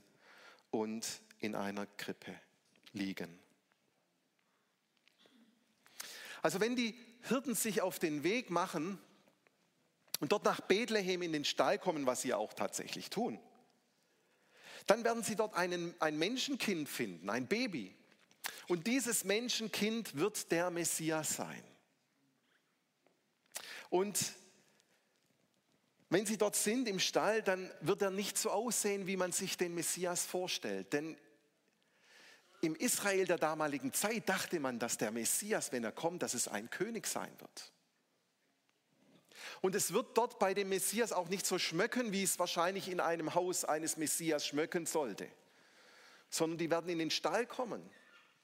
und 0.69 1.07
in 1.39 1.55
einer 1.55 1.85
Krippe 1.85 2.39
liegen. 2.93 3.39
Also 6.41 6.59
wenn 6.59 6.75
die 6.75 6.97
Hirten 7.23 7.55
sich 7.55 7.81
auf 7.81 7.99
den 7.99 8.23
Weg 8.23 8.49
machen 8.49 8.99
und 10.19 10.31
dort 10.31 10.43
nach 10.43 10.61
Bethlehem 10.61 11.21
in 11.21 11.33
den 11.33 11.45
Stall 11.45 11.77
kommen, 11.77 12.05
was 12.05 12.21
sie 12.21 12.33
auch 12.33 12.53
tatsächlich 12.53 13.09
tun, 13.09 13.39
dann 14.87 15.03
werden 15.03 15.23
sie 15.23 15.35
dort 15.35 15.53
einen, 15.53 15.93
ein 15.99 16.17
Menschenkind 16.17 16.89
finden, 16.89 17.29
ein 17.29 17.47
Baby. 17.47 17.95
Und 18.67 18.87
dieses 18.87 19.23
Menschenkind 19.23 20.15
wird 20.15 20.51
der 20.51 20.71
Messias 20.71 21.35
sein. 21.35 21.63
Und 23.89 24.33
wenn 26.11 26.25
sie 26.25 26.37
dort 26.37 26.57
sind 26.57 26.89
im 26.89 26.99
Stall, 26.99 27.41
dann 27.41 27.71
wird 27.79 28.01
er 28.01 28.11
nicht 28.11 28.37
so 28.37 28.49
aussehen, 28.51 29.07
wie 29.07 29.15
man 29.15 29.31
sich 29.31 29.57
den 29.57 29.73
Messias 29.73 30.25
vorstellt. 30.25 30.91
Denn 30.91 31.17
im 32.59 32.75
Israel 32.75 33.25
der 33.25 33.37
damaligen 33.37 33.93
Zeit 33.93 34.27
dachte 34.27 34.59
man, 34.59 34.77
dass 34.77 34.97
der 34.97 35.11
Messias, 35.11 35.71
wenn 35.71 35.85
er 35.85 35.93
kommt, 35.93 36.21
dass 36.21 36.33
es 36.33 36.49
ein 36.49 36.69
König 36.69 37.07
sein 37.07 37.31
wird. 37.39 37.71
Und 39.61 39.73
es 39.73 39.93
wird 39.93 40.17
dort 40.17 40.37
bei 40.37 40.53
dem 40.53 40.67
Messias 40.67 41.13
auch 41.13 41.29
nicht 41.29 41.45
so 41.45 41.57
schmöcken, 41.57 42.11
wie 42.11 42.23
es 42.23 42.37
wahrscheinlich 42.37 42.89
in 42.89 42.99
einem 42.99 43.33
Haus 43.33 43.63
eines 43.63 43.95
Messias 43.95 44.45
schmöcken 44.45 44.85
sollte, 44.85 45.29
sondern 46.29 46.57
die 46.57 46.69
werden 46.69 46.89
in 46.89 46.99
den 46.99 47.11
Stall 47.11 47.45
kommen. 47.45 47.89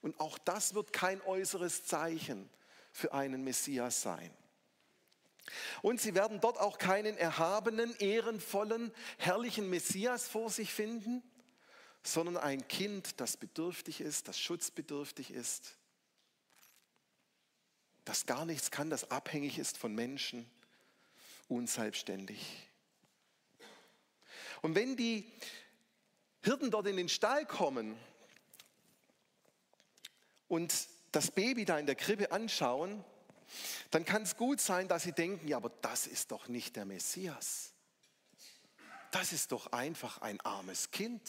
Und 0.02 0.18
auch 0.22 0.38
das 0.38 0.74
wird 0.74 0.94
kein 0.94 1.22
äußeres 1.22 1.84
Zeichen 1.84 2.50
für 2.94 3.12
einen 3.12 3.44
Messias 3.44 4.02
sein. 4.02 4.32
Und 5.82 6.02
sie 6.02 6.16
werden 6.16 6.40
dort 6.42 6.58
auch 6.60 6.78
keinen 6.78 7.18
erhabenen, 7.18 7.96
ehrenvollen, 7.98 8.94
herrlichen 9.18 9.70
Messias 9.70 10.28
vor 10.28 10.50
sich 10.50 10.74
finden, 10.74 11.24
sondern 12.04 12.38
ein 12.38 12.68
Kind, 12.68 13.20
das 13.20 13.38
bedürftig 13.38 14.02
ist, 14.02 14.28
das 14.28 14.40
schutzbedürftig 14.40 15.32
ist, 15.32 15.78
das 18.06 18.26
gar 18.26 18.46
nichts 18.46 18.72
kann, 18.72 18.90
das 18.90 19.12
abhängig 19.12 19.58
ist 19.58 19.78
von 19.78 19.94
Menschen, 19.94 20.50
unselbstständig. 21.50 22.70
Und 24.62 24.76
wenn 24.76 24.96
die 24.96 25.30
Hirten 26.42 26.72
dort 26.72 26.88
in 26.88 26.98
den 26.98 27.10
Stall 27.10 27.46
kommen 27.46 27.98
und 30.48 30.74
das 31.12 31.32
Baby 31.32 31.66
da 31.66 31.78
in 31.78 31.86
der 31.86 31.96
Krippe 31.96 32.32
anschauen, 32.32 33.04
dann 33.92 34.06
kann 34.06 34.24
es 34.24 34.36
gut 34.36 34.60
sein, 34.62 34.88
dass 34.88 35.04
sie 35.04 35.14
denken, 35.14 35.48
ja, 35.48 35.58
aber 35.58 35.72
das 35.82 36.08
ist 36.08 36.32
doch 36.32 36.48
nicht 36.48 36.76
der 36.76 36.86
Messias. 36.86 37.74
Das 39.12 39.32
ist 39.32 39.52
doch 39.52 39.72
einfach 39.72 40.22
ein 40.22 40.40
armes 40.42 40.92
Kind, 40.92 41.22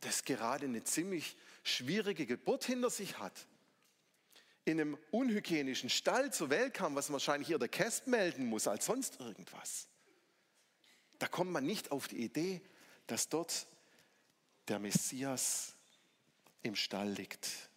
das 0.00 0.24
gerade 0.24 0.66
eine 0.66 0.82
ziemlich 0.84 1.36
schwierige 1.62 2.26
Geburt 2.26 2.64
hinter 2.64 2.90
sich 2.90 3.18
hat, 3.18 3.46
in 4.64 4.80
einem 4.80 4.98
unhygienischen 5.10 5.90
Stall 5.90 6.32
zur 6.32 6.50
Welt 6.50 6.74
kam, 6.74 6.94
was 6.94 7.12
wahrscheinlich 7.12 7.50
eher 7.50 7.58
der 7.58 7.68
Käst 7.68 8.06
melden 8.06 8.46
muss 8.46 8.66
als 8.66 8.86
sonst 8.86 9.20
irgendwas. 9.20 9.88
Da 11.18 11.28
kommt 11.28 11.50
man 11.50 11.64
nicht 11.64 11.92
auf 11.92 12.08
die 12.08 12.24
Idee, 12.24 12.60
dass 13.06 13.28
dort 13.28 13.66
der 14.68 14.78
Messias 14.78 15.74
im 16.62 16.76
Stall 16.76 17.10
liegt. 17.10 17.69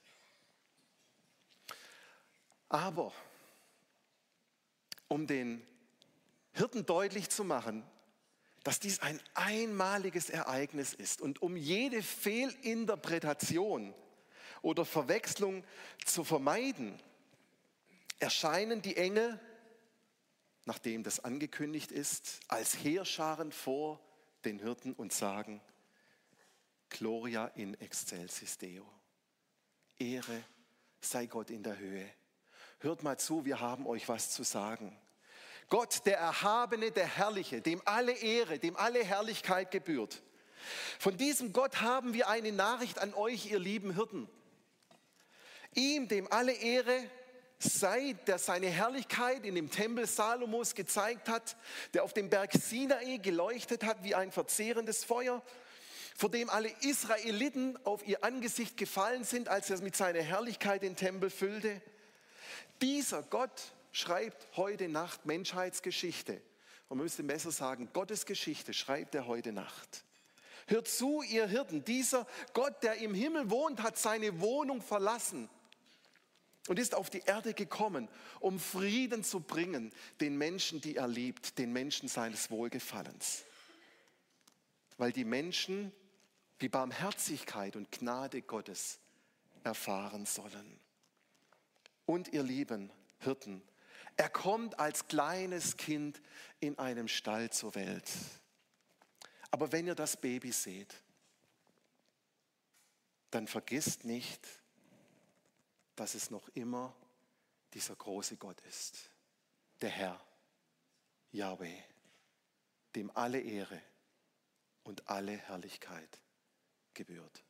Aber 2.74 3.13
um 5.08 5.27
den 5.27 5.63
Hirten 6.53 6.88
deutlich 6.88 7.30
zu 7.30 7.44
machen, 7.44 7.84
dass 8.63 8.80
dies 8.80 9.00
ein 9.00 9.22
einmaliges 9.36 10.32
Ereignis 10.32 10.96
ist 10.96 11.22
und 11.22 11.44
um 11.44 11.56
jede 11.56 12.01
Fehlinterpretation 12.01 13.94
oder 14.63 14.86
Verwechslung 14.86 15.63
zu 16.03 16.24
vermeiden, 16.24 17.00
erscheinen 18.18 18.82
die 18.82 18.98
Engel, 18.98 19.39
nachdem 20.65 21.03
das 21.03 21.20
angekündigt 21.20 21.92
ist, 21.92 22.39
als 22.48 22.84
Heerscharen 22.84 23.51
vor 23.51 24.00
den 24.46 24.58
Hirten 24.58 24.94
und 24.94 25.13
sagen, 25.13 25.62
Gloria 26.89 27.46
in 27.50 27.80
excelsis 27.80 28.58
Deo. 28.58 28.92
Ehre 30.00 30.44
sei 31.01 31.27
Gott 31.27 31.51
in 31.51 31.62
der 31.62 31.77
Höhe. 31.77 32.10
Hört 32.84 33.02
mal 33.02 33.18
zu, 33.18 33.46
wir 33.46 33.62
haben 33.62 33.88
euch 33.88 34.10
was 34.10 34.32
zu 34.32 34.44
sagen. 34.44 34.94
Gott, 35.70 36.02
der 36.06 36.18
Erhabene, 36.18 36.92
der 36.92 37.08
Herrliche, 37.08 37.62
dem 37.62 37.82
alle 37.86 38.12
Ehre, 38.12 38.60
dem 38.60 38.75
alle 38.75 39.02
Herrlichkeit 39.02 39.72
gebührt. 39.72 40.22
Von 41.00 41.16
diesem 41.16 41.54
Gott 41.54 41.80
haben 41.80 42.13
wir 42.13 42.28
eine 42.28 42.52
Nachricht 42.52 43.00
an 43.00 43.13
euch, 43.13 43.50
ihr 43.50 43.60
lieben 43.60 43.96
Hirten. 43.96 44.28
Ihm, 45.74 46.10
dem 46.10 46.30
alle 46.30 46.52
Ehre 46.52 47.10
sei, 47.58 48.18
der 48.28 48.38
seine 48.38 48.68
Herrlichkeit 48.68 49.46
in 49.46 49.56
dem 49.56 49.72
Tempel 49.72 50.06
Salomos 50.06 50.75
gezeigt 50.75 51.30
hat, 51.30 51.56
der 51.94 52.04
auf 52.04 52.12
dem 52.12 52.30
Berg 52.30 52.52
Sinai 52.52 53.16
geleuchtet 53.16 53.86
hat 53.86 54.04
wie 54.04 54.13
ein 54.13 54.30
verzehrendes 54.30 55.06
Feuer, 55.06 55.42
vor 56.18 56.30
dem 56.30 56.50
alle 56.50 56.70
Israeliten 56.82 57.80
auf 57.86 58.06
ihr 58.06 58.25
Angesicht 58.25 58.75
gefallen 58.75 59.24
sind, 59.24 59.48
als 59.48 59.70
er 59.70 59.82
mit 59.82 59.96
seiner 59.96 60.22
Herrlichkeit 60.22 60.82
den 60.82 60.98
Tempel 60.98 61.30
füllte. 61.30 61.82
Dieser 62.82 63.24
Gott 63.24 63.74
schreibt 63.92 64.58
heute 64.58 64.89
Nacht 64.89 65.26
Menschheitsgeschichte. 65.26 66.42
Und 66.89 66.98
man 66.98 67.06
müsste 67.06 67.24
besser 67.24 67.52
sagen, 67.52 67.89
Gottes 67.94 68.26
Geschichte 68.26 68.74
schreibt 68.74 69.16
er 69.16 69.28
heute 69.28 69.54
Nacht. 69.54 70.04
Hört 70.68 70.88
zu, 70.88 71.22
ihr 71.24 71.48
Hirten, 71.48 71.84
dieser 71.84 72.26
Gott, 72.54 72.84
der 72.84 72.96
im 72.96 73.13
Himmel 73.13 73.50
wohnt, 73.50 73.82
hat 73.82 73.98
seine 73.98 74.39
Wohnung 74.39 74.82
verlassen 74.82 75.50
und 76.68 76.80
ist 76.80 76.96
auf 76.96 77.10
die 77.10 77.24
Erde 77.26 77.54
gekommen, 77.54 78.08
um 78.39 78.60
Frieden 78.60 79.24
zu 79.24 79.42
bringen 79.42 79.92
den 80.22 80.38
Menschen, 80.38 80.80
die 80.80 80.96
er 80.96 81.08
liebt, 81.08 81.58
den 81.58 81.74
Menschen 81.74 82.08
seines 82.08 82.50
Wohlgefallens. 82.50 83.44
Weil 84.98 85.12
die 85.12 85.26
Menschen 85.26 85.92
die 86.62 86.70
Barmherzigkeit 86.70 87.76
und 87.76 87.92
Gnade 87.92 88.42
Gottes 88.42 89.00
erfahren 89.63 90.26
sollen. 90.26 90.80
Und 92.06 92.30
ihr 92.34 92.44
lieben 92.44 92.92
Hirten, 93.20 93.62
er 94.16 94.30
kommt 94.30 94.80
als 94.80 95.08
kleines 95.08 95.78
Kind 95.78 96.22
in 96.60 96.78
einem 96.78 97.08
Stall 97.08 97.50
zur 97.50 97.74
Welt. 97.76 98.10
Aber 99.52 99.72
wenn 99.72 99.88
ihr 99.88 99.96
das 99.96 100.18
Baby 100.18 100.52
seht, 100.52 100.94
dann 103.32 103.48
vergisst 103.48 104.04
nicht, 104.06 104.48
dass 105.96 106.16
es 106.16 106.30
noch 106.30 106.48
immer 106.50 106.96
dieser 107.74 107.96
große 107.96 108.38
Gott 108.38 108.60
ist, 108.62 109.10
der 109.82 109.89
Herr, 109.89 110.22
Yahweh, 111.32 111.82
dem 112.96 113.10
alle 113.16 113.39
Ehre 113.39 113.82
und 114.84 115.08
alle 115.08 115.38
Herrlichkeit 115.38 116.20
gebührt. 116.94 117.44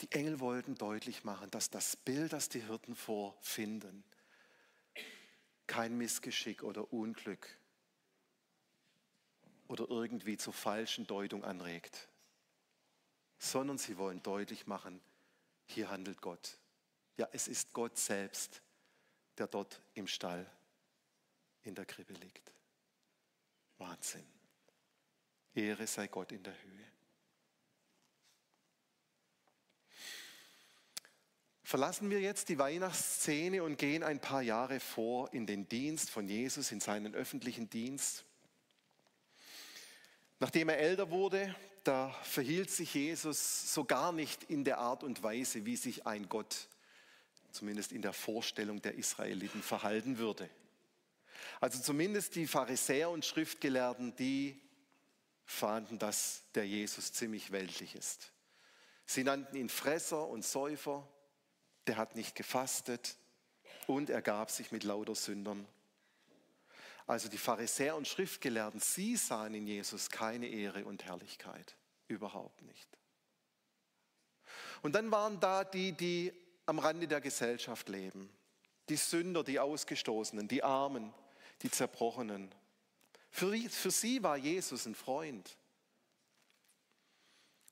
Die 0.00 0.12
Engel 0.12 0.40
wollten 0.40 0.76
deutlich 0.76 1.24
machen, 1.24 1.50
dass 1.50 1.70
das 1.70 1.96
Bild, 1.96 2.32
das 2.32 2.48
die 2.48 2.62
Hirten 2.62 2.94
vorfinden, 2.94 4.04
kein 5.66 5.96
Missgeschick 5.98 6.62
oder 6.62 6.92
Unglück 6.92 7.48
oder 9.66 9.88
irgendwie 9.90 10.36
zur 10.36 10.52
falschen 10.52 11.06
Deutung 11.06 11.44
anregt, 11.44 12.08
sondern 13.38 13.78
sie 13.78 13.98
wollen 13.98 14.22
deutlich 14.22 14.66
machen, 14.66 15.00
hier 15.66 15.90
handelt 15.90 16.20
Gott. 16.20 16.58
Ja, 17.16 17.28
es 17.32 17.48
ist 17.48 17.72
Gott 17.72 17.98
selbst, 17.98 18.62
der 19.36 19.46
dort 19.46 19.82
im 19.94 20.06
Stall 20.06 20.50
in 21.62 21.74
der 21.74 21.84
Krippe 21.84 22.14
liegt. 22.14 22.52
Wahnsinn. 23.76 24.26
Ehre 25.54 25.86
sei 25.86 26.06
Gott 26.06 26.32
in 26.32 26.42
der 26.42 26.54
Höhe. 26.62 26.97
Verlassen 31.68 32.08
wir 32.08 32.20
jetzt 32.20 32.48
die 32.48 32.58
Weihnachtsszene 32.58 33.62
und 33.62 33.76
gehen 33.76 34.02
ein 34.02 34.20
paar 34.20 34.40
Jahre 34.40 34.80
vor 34.80 35.34
in 35.34 35.44
den 35.44 35.68
Dienst 35.68 36.08
von 36.08 36.26
Jesus, 36.26 36.72
in 36.72 36.80
seinen 36.80 37.14
öffentlichen 37.14 37.68
Dienst. 37.68 38.24
Nachdem 40.38 40.70
er 40.70 40.78
älter 40.78 41.10
wurde, 41.10 41.54
da 41.84 42.08
verhielt 42.22 42.70
sich 42.70 42.94
Jesus 42.94 43.74
so 43.74 43.84
gar 43.84 44.12
nicht 44.12 44.44
in 44.44 44.64
der 44.64 44.78
Art 44.78 45.04
und 45.04 45.22
Weise, 45.22 45.66
wie 45.66 45.76
sich 45.76 46.06
ein 46.06 46.30
Gott, 46.30 46.68
zumindest 47.52 47.92
in 47.92 48.00
der 48.00 48.14
Vorstellung 48.14 48.80
der 48.80 48.94
Israeliten, 48.94 49.62
verhalten 49.62 50.16
würde. 50.16 50.48
Also 51.60 51.80
zumindest 51.80 52.34
die 52.36 52.46
Pharisäer 52.46 53.10
und 53.10 53.26
Schriftgelehrten, 53.26 54.16
die 54.16 54.58
fanden, 55.44 55.98
dass 55.98 56.44
der 56.54 56.66
Jesus 56.66 57.12
ziemlich 57.12 57.52
weltlich 57.52 57.94
ist. 57.94 58.32
Sie 59.04 59.22
nannten 59.22 59.54
ihn 59.54 59.68
Fresser 59.68 60.26
und 60.28 60.46
Säufer, 60.46 61.06
der 61.88 61.96
hat 61.96 62.14
nicht 62.14 62.34
gefastet 62.34 63.16
und 63.86 64.10
er 64.10 64.22
gab 64.22 64.50
sich 64.50 64.70
mit 64.70 64.84
lauter 64.84 65.14
Sündern. 65.14 65.66
Also 67.06 67.28
die 67.28 67.38
Pharisäer 67.38 67.96
und 67.96 68.06
Schriftgelehrten, 68.06 68.80
sie 68.80 69.16
sahen 69.16 69.54
in 69.54 69.66
Jesus 69.66 70.10
keine 70.10 70.46
Ehre 70.46 70.84
und 70.84 71.04
Herrlichkeit. 71.04 71.74
Überhaupt 72.06 72.60
nicht. 72.62 72.88
Und 74.82 74.94
dann 74.94 75.10
waren 75.10 75.40
da 75.40 75.64
die, 75.64 75.92
die 75.92 76.32
am 76.66 76.78
Rande 76.78 77.08
der 77.08 77.22
Gesellschaft 77.22 77.88
leben. 77.88 78.30
Die 78.90 78.96
Sünder, 78.96 79.42
die 79.42 79.58
Ausgestoßenen, 79.58 80.48
die 80.48 80.62
Armen, 80.62 81.12
die 81.62 81.70
Zerbrochenen. 81.70 82.54
Für, 83.30 83.56
für 83.56 83.90
sie 83.90 84.22
war 84.22 84.36
Jesus 84.36 84.86
ein 84.86 84.94
Freund. 84.94 85.56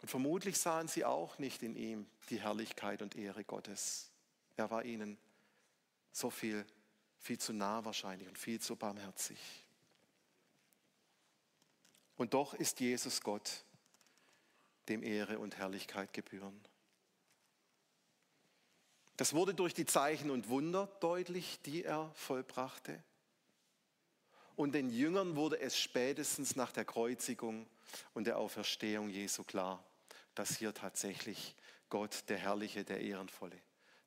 Und 0.03 0.09
vermutlich 0.09 0.59
sahen 0.59 0.89
sie 0.89 1.05
auch 1.05 1.39
nicht 1.39 1.63
in 1.63 1.75
ihm 1.75 2.07
die 2.29 2.41
Herrlichkeit 2.41 3.03
und 3.03 3.17
Ehre 3.17 3.45
Gottes. 3.45 4.11
Er 4.57 4.71
war 4.71 4.85
ihnen 4.85 5.19
so 6.13 6.31
viel, 6.31 6.67
viel 7.19 7.39
zu 7.39 7.53
nah 7.53 7.85
wahrscheinlich 7.85 8.29
und 8.29 8.39
viel 8.39 8.61
zu 8.61 8.77
barmherzig. 8.77 9.39
Und 12.17 12.35
doch 12.35 12.55
ist 12.55 12.81
Jesus 12.81 13.21
Gott, 13.21 13.65
dem 14.89 15.03
Ehre 15.03 15.39
und 15.39 15.57
Herrlichkeit 15.57 16.13
gebühren. 16.13 16.59
Das 19.17 19.33
wurde 19.33 19.55
durch 19.55 19.75
die 19.75 19.87
Zeichen 19.87 20.31
und 20.31 20.49
Wunder 20.49 20.87
deutlich, 21.01 21.61
die 21.63 21.85
er 21.85 22.11
vollbrachte. 22.15 23.03
Und 24.57 24.73
den 24.73 24.89
Jüngern 24.89 25.37
wurde 25.37 25.61
es 25.61 25.79
spätestens 25.79 26.57
nach 26.57 26.73
der 26.73 26.87
Kreuzigung 26.87 27.67
und 28.15 28.27
der 28.27 28.39
Auferstehung 28.39 29.11
Jesu 29.11 29.45
klar, 29.45 29.85
dass 30.35 30.57
hier 30.57 30.73
tatsächlich 30.73 31.55
Gott, 31.91 32.25
der 32.29 32.39
Herrliche, 32.39 32.83
der 32.83 33.01
Ehrenvolle, 33.01 33.57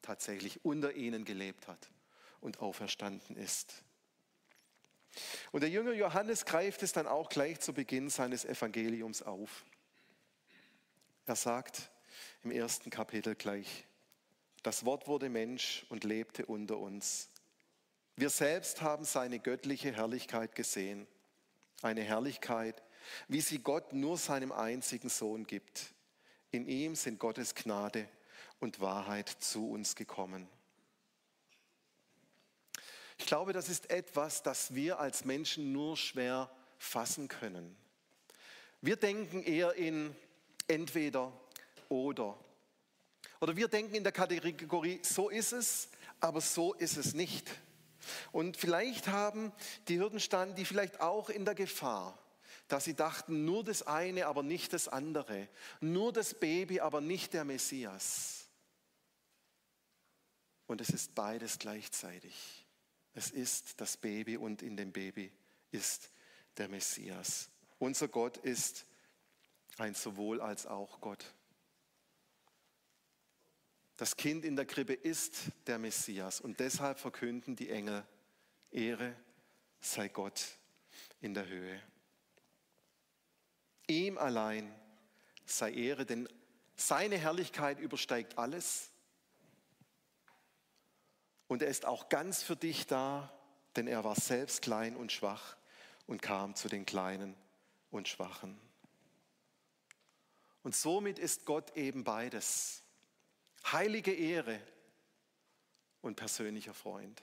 tatsächlich 0.02 0.66
unter 0.66 0.94
ihnen 0.94 1.24
gelebt 1.24 1.68
hat 1.68 1.90
und 2.42 2.60
auferstanden 2.60 3.36
ist. 3.36 3.84
Und 5.52 5.62
der 5.62 5.70
Jünger 5.70 5.94
Johannes 5.94 6.46
greift 6.46 6.84
es 6.84 6.94
dann 6.94 7.08
auch 7.08 7.30
gleich 7.30 7.60
zu 7.60 7.74
Beginn 7.74 8.10
seines 8.10 8.46
Evangeliums 8.46 9.22
auf. 9.22 9.66
Er 11.26 11.36
sagt 11.36 11.92
im 12.44 12.52
ersten 12.52 12.90
Kapitel 12.90 13.36
gleich, 13.36 13.86
das 14.64 14.84
Wort 14.84 15.08
wurde 15.08 15.30
Mensch 15.30 15.86
und 15.90 16.04
lebte 16.04 16.46
unter 16.46 16.78
uns. 16.78 17.30
Wir 18.20 18.30
selbst 18.30 18.82
haben 18.82 19.06
seine 19.06 19.40
göttliche 19.40 19.94
Herrlichkeit 19.94 20.54
gesehen, 20.54 21.08
eine 21.82 22.02
Herrlichkeit, 22.02 22.84
wie 23.30 23.40
sie 23.40 23.60
Gott 23.60 23.94
nur 23.94 24.18
seinem 24.18 24.52
einzigen 24.52 25.08
Sohn 25.08 25.48
gibt. 25.48 25.94
In 26.52 26.68
ihm 26.68 26.96
sind 26.96 27.18
Gottes 27.18 27.56
Gnade 27.56 28.10
und 28.60 28.82
Wahrheit 28.82 29.30
zu 29.30 29.70
uns 29.70 29.96
gekommen. 29.96 30.50
Ich 33.18 33.26
glaube, 33.26 33.54
das 33.54 33.70
ist 33.70 33.90
etwas, 33.90 34.44
das 34.44 34.76
wir 34.76 35.00
als 35.00 35.24
Menschen 35.24 35.72
nur 35.72 35.96
schwer 35.96 36.52
fassen 36.78 37.30
können. 37.30 37.74
Wir 38.82 38.98
denken 38.98 39.44
eher 39.44 39.76
in 39.76 40.14
entweder 40.68 41.32
oder. 41.88 42.38
Oder 43.40 43.56
wir 43.56 43.70
denken 43.70 43.96
in 43.96 44.04
der 44.04 44.12
Kategorie, 44.12 45.00
so 45.04 45.30
ist 45.30 45.54
es, 45.54 45.88
aber 46.20 46.42
so 46.42 46.74
ist 46.74 46.98
es 46.98 47.14
nicht. 47.14 47.50
Und 48.32 48.58
vielleicht 48.58 49.08
haben 49.08 49.52
die 49.88 50.00
Hürden 50.00 50.20
standen 50.20 50.56
die 50.56 50.66
vielleicht 50.66 51.02
auch 51.02 51.30
in 51.30 51.46
der 51.46 51.56
Gefahr, 51.56 52.18
dass 52.68 52.84
sie 52.84 52.96
dachten, 52.96 53.46
nur 53.46 53.64
das 53.64 53.84
eine, 53.84 54.28
aber 54.28 54.44
nicht 54.44 54.74
das 54.74 54.88
andere. 54.88 55.48
Nur 55.82 56.14
das 56.14 56.34
Baby, 56.34 56.80
aber 56.80 57.02
nicht 57.02 57.34
der 57.34 57.46
Messias. 57.46 58.48
Und 60.68 60.82
es 60.82 60.90
ist 60.90 61.16
beides 61.16 61.58
gleichzeitig. 61.58 62.66
Es 63.14 63.32
ist 63.32 63.82
das 63.82 63.98
Baby 63.98 64.38
und 64.38 64.62
in 64.62 64.78
dem 64.78 64.92
Baby 64.92 65.32
ist 65.72 66.12
der 66.58 66.70
Messias. 66.70 67.50
Unser 67.80 68.08
Gott 68.08 68.38
ist 68.38 68.86
ein 69.78 69.96
sowohl 69.96 70.42
als 70.42 70.68
auch 70.68 71.02
Gott. 71.02 71.26
Das 74.00 74.16
Kind 74.16 74.46
in 74.46 74.56
der 74.56 74.66
Krippe 74.66 74.94
ist 74.94 75.36
der 75.68 75.78
Messias 75.78 76.40
und 76.40 76.62
deshalb 76.62 77.00
verkünden 77.00 77.58
die 77.58 77.70
Engel, 77.70 78.06
Ehre 78.72 79.14
sei 79.82 80.08
Gott 80.08 80.42
in 81.20 81.34
der 81.34 81.46
Höhe. 81.46 81.84
Ihm 83.88 84.18
allein 84.18 84.74
sei 85.46 85.74
Ehre, 85.74 86.06
denn 86.06 86.30
seine 86.78 87.18
Herrlichkeit 87.18 87.78
übersteigt 87.82 88.38
alles. 88.38 88.90
Und 91.50 91.62
er 91.62 91.68
ist 91.68 91.86
auch 91.86 92.08
ganz 92.08 92.42
für 92.42 92.56
dich 92.56 92.88
da, 92.88 93.30
denn 93.76 93.86
er 93.86 94.06
war 94.06 94.16
selbst 94.16 94.62
klein 94.62 94.96
und 94.96 95.12
schwach 95.12 95.58
und 96.08 96.22
kam 96.22 96.56
zu 96.56 96.70
den 96.70 96.86
Kleinen 96.86 97.36
und 97.92 98.08
Schwachen. 98.08 98.58
Und 100.64 100.74
somit 100.74 101.20
ist 101.20 101.46
Gott 101.46 101.76
eben 101.76 102.06
beides 102.06 102.86
heilige 103.66 104.14
Ehre 104.14 104.60
und 106.02 106.16
persönlicher 106.16 106.74
Freund. 106.74 107.22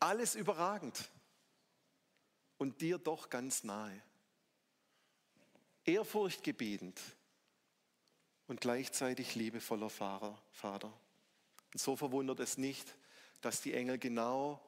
Alles 0.00 0.34
überragend 0.34 1.10
und 2.56 2.80
dir 2.80 2.98
doch 2.98 3.30
ganz 3.30 3.64
nahe. 3.64 4.02
Ehrfurchtgebietend 5.84 7.00
und 8.46 8.60
gleichzeitig 8.60 9.34
liebevoller 9.34 9.90
Vater. 9.90 10.92
Und 11.72 11.80
so 11.80 11.96
verwundert 11.96 12.40
es 12.40 12.58
nicht, 12.58 12.94
dass 13.40 13.60
die 13.60 13.74
Engel 13.74 13.98
genau 13.98 14.60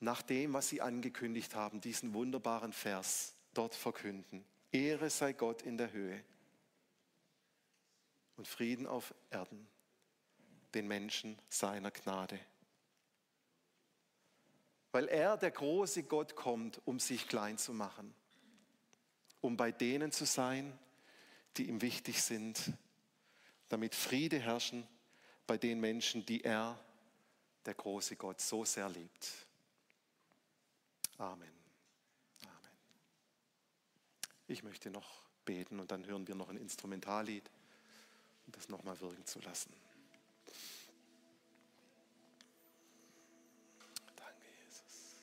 nach 0.00 0.22
dem, 0.22 0.52
was 0.52 0.68
sie 0.68 0.82
angekündigt 0.82 1.54
haben, 1.54 1.80
diesen 1.80 2.14
wunderbaren 2.14 2.72
Vers 2.72 3.34
dort 3.54 3.74
verkünden. 3.74 4.44
Ehre 4.70 5.10
sei 5.10 5.32
Gott 5.32 5.62
in 5.62 5.78
der 5.78 5.92
Höhe 5.92 6.22
und 8.36 8.46
Frieden 8.46 8.86
auf 8.86 9.14
Erden, 9.30 9.66
den 10.74 10.86
Menschen 10.86 11.40
seiner 11.48 11.90
Gnade. 11.90 12.38
Weil 14.92 15.08
er, 15.08 15.36
der 15.36 15.50
große 15.50 16.04
Gott, 16.04 16.36
kommt, 16.36 16.80
um 16.86 16.98
sich 16.98 17.28
klein 17.28 17.58
zu 17.58 17.72
machen, 17.72 18.14
um 19.40 19.56
bei 19.56 19.72
denen 19.72 20.12
zu 20.12 20.24
sein, 20.24 20.78
die 21.56 21.68
ihm 21.68 21.82
wichtig 21.82 22.22
sind, 22.22 22.72
damit 23.68 23.94
Friede 23.94 24.38
herrschen 24.38 24.86
bei 25.46 25.58
den 25.58 25.80
Menschen, 25.80 26.24
die 26.26 26.42
er, 26.44 26.78
der 27.64 27.74
große 27.74 28.16
Gott, 28.16 28.40
so 28.40 28.64
sehr 28.64 28.88
liebt. 28.88 29.46
Amen. 31.18 31.48
Amen. 32.42 32.76
Ich 34.46 34.62
möchte 34.62 34.90
noch 34.90 35.22
beten 35.44 35.80
und 35.80 35.90
dann 35.90 36.06
hören 36.06 36.26
wir 36.26 36.34
noch 36.34 36.48
ein 36.48 36.56
Instrumentallied 36.56 37.50
und 38.46 38.56
das 38.56 38.68
nochmal 38.68 38.98
wirken 39.00 39.24
zu 39.26 39.40
lassen. 39.40 39.72
Danke, 44.16 44.46
Jesus. 44.64 45.22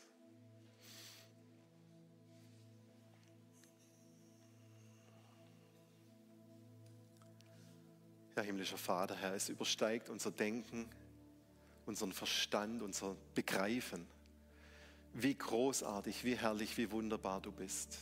Ja, 8.36 8.44
himmlischer 8.44 8.78
Vater, 8.78 9.16
Herr, 9.16 9.36
es 9.36 9.50
übersteigt 9.50 10.10
unser 10.10 10.32
Denken, 10.32 10.90
unseren 11.86 12.14
Verstand, 12.14 12.82
unser 12.82 13.16
Begreifen, 13.36 14.08
wie 15.14 15.36
großartig, 15.36 16.24
wie 16.24 16.36
herrlich, 16.38 16.78
wie 16.78 16.92
wunderbar 16.92 17.40
du 17.42 17.52
bist. 17.52 17.98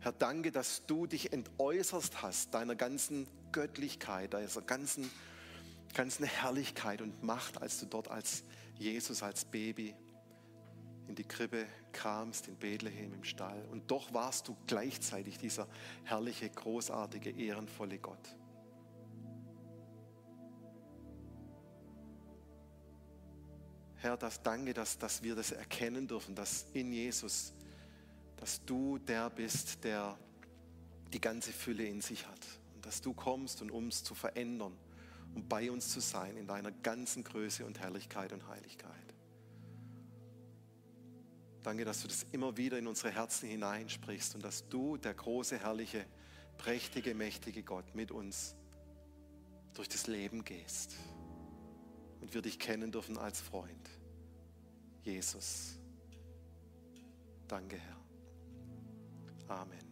Herr, 0.00 0.12
danke, 0.12 0.52
dass 0.52 0.86
du 0.86 1.06
dich 1.06 1.32
entäußerst 1.32 2.22
hast, 2.22 2.54
deiner 2.54 2.76
ganzen 2.76 3.26
Göttlichkeit, 3.52 4.34
deiner 4.34 4.48
ganzen, 4.66 5.10
ganzen 5.94 6.24
Herrlichkeit 6.24 7.00
und 7.00 7.22
Macht, 7.22 7.60
als 7.60 7.80
du 7.80 7.86
dort 7.86 8.08
als 8.08 8.44
Jesus, 8.78 9.22
als 9.22 9.44
Baby 9.44 9.94
in 11.08 11.14
die 11.14 11.24
Krippe 11.24 11.66
kamst, 11.92 12.48
in 12.48 12.56
Bethlehem 12.56 13.14
im 13.14 13.24
Stall. 13.24 13.64
Und 13.70 13.90
doch 13.90 14.12
warst 14.12 14.48
du 14.48 14.56
gleichzeitig 14.66 15.38
dieser 15.38 15.68
herrliche, 16.04 16.50
großartige, 16.50 17.30
ehrenvolle 17.30 17.98
Gott. 17.98 18.36
Herr, 23.96 24.16
das 24.16 24.42
danke, 24.42 24.74
dass, 24.74 24.98
dass 24.98 25.22
wir 25.22 25.34
das 25.34 25.52
erkennen 25.52 26.06
dürfen, 26.06 26.34
dass 26.34 26.66
in 26.74 26.92
Jesus 26.92 27.54
dass 28.36 28.64
du 28.64 28.98
der 28.98 29.30
bist, 29.30 29.84
der 29.84 30.18
die 31.12 31.20
ganze 31.20 31.52
Fülle 31.52 31.84
in 31.84 32.00
sich 32.00 32.26
hat. 32.26 32.46
Und 32.74 32.84
dass 32.84 33.00
du 33.00 33.14
kommst, 33.14 33.62
um 33.62 33.70
uns 33.70 34.04
zu 34.04 34.14
verändern 34.14 34.76
und 35.34 35.48
bei 35.48 35.70
uns 35.70 35.88
zu 35.88 36.00
sein 36.00 36.36
in 36.36 36.46
deiner 36.46 36.70
ganzen 36.70 37.24
Größe 37.24 37.64
und 37.64 37.78
Herrlichkeit 37.80 38.32
und 38.32 38.46
Heiligkeit. 38.48 38.92
Danke, 41.62 41.84
dass 41.84 42.02
du 42.02 42.08
das 42.08 42.24
immer 42.30 42.56
wieder 42.56 42.78
in 42.78 42.86
unsere 42.86 43.10
Herzen 43.10 43.48
hineinsprichst 43.48 44.36
und 44.36 44.44
dass 44.44 44.68
du, 44.68 44.96
der 44.96 45.14
große, 45.14 45.58
herrliche, 45.58 46.06
prächtige, 46.58 47.14
mächtige 47.14 47.62
Gott, 47.62 47.94
mit 47.94 48.12
uns 48.12 48.54
durch 49.74 49.88
das 49.88 50.06
Leben 50.06 50.44
gehst 50.44 50.94
und 52.20 52.32
wir 52.34 52.42
dich 52.42 52.58
kennen 52.58 52.92
dürfen 52.92 53.18
als 53.18 53.40
Freund. 53.40 53.90
Jesus. 55.02 55.78
Danke, 57.48 57.78
Herr. 57.78 57.95
Amen. 59.48 59.85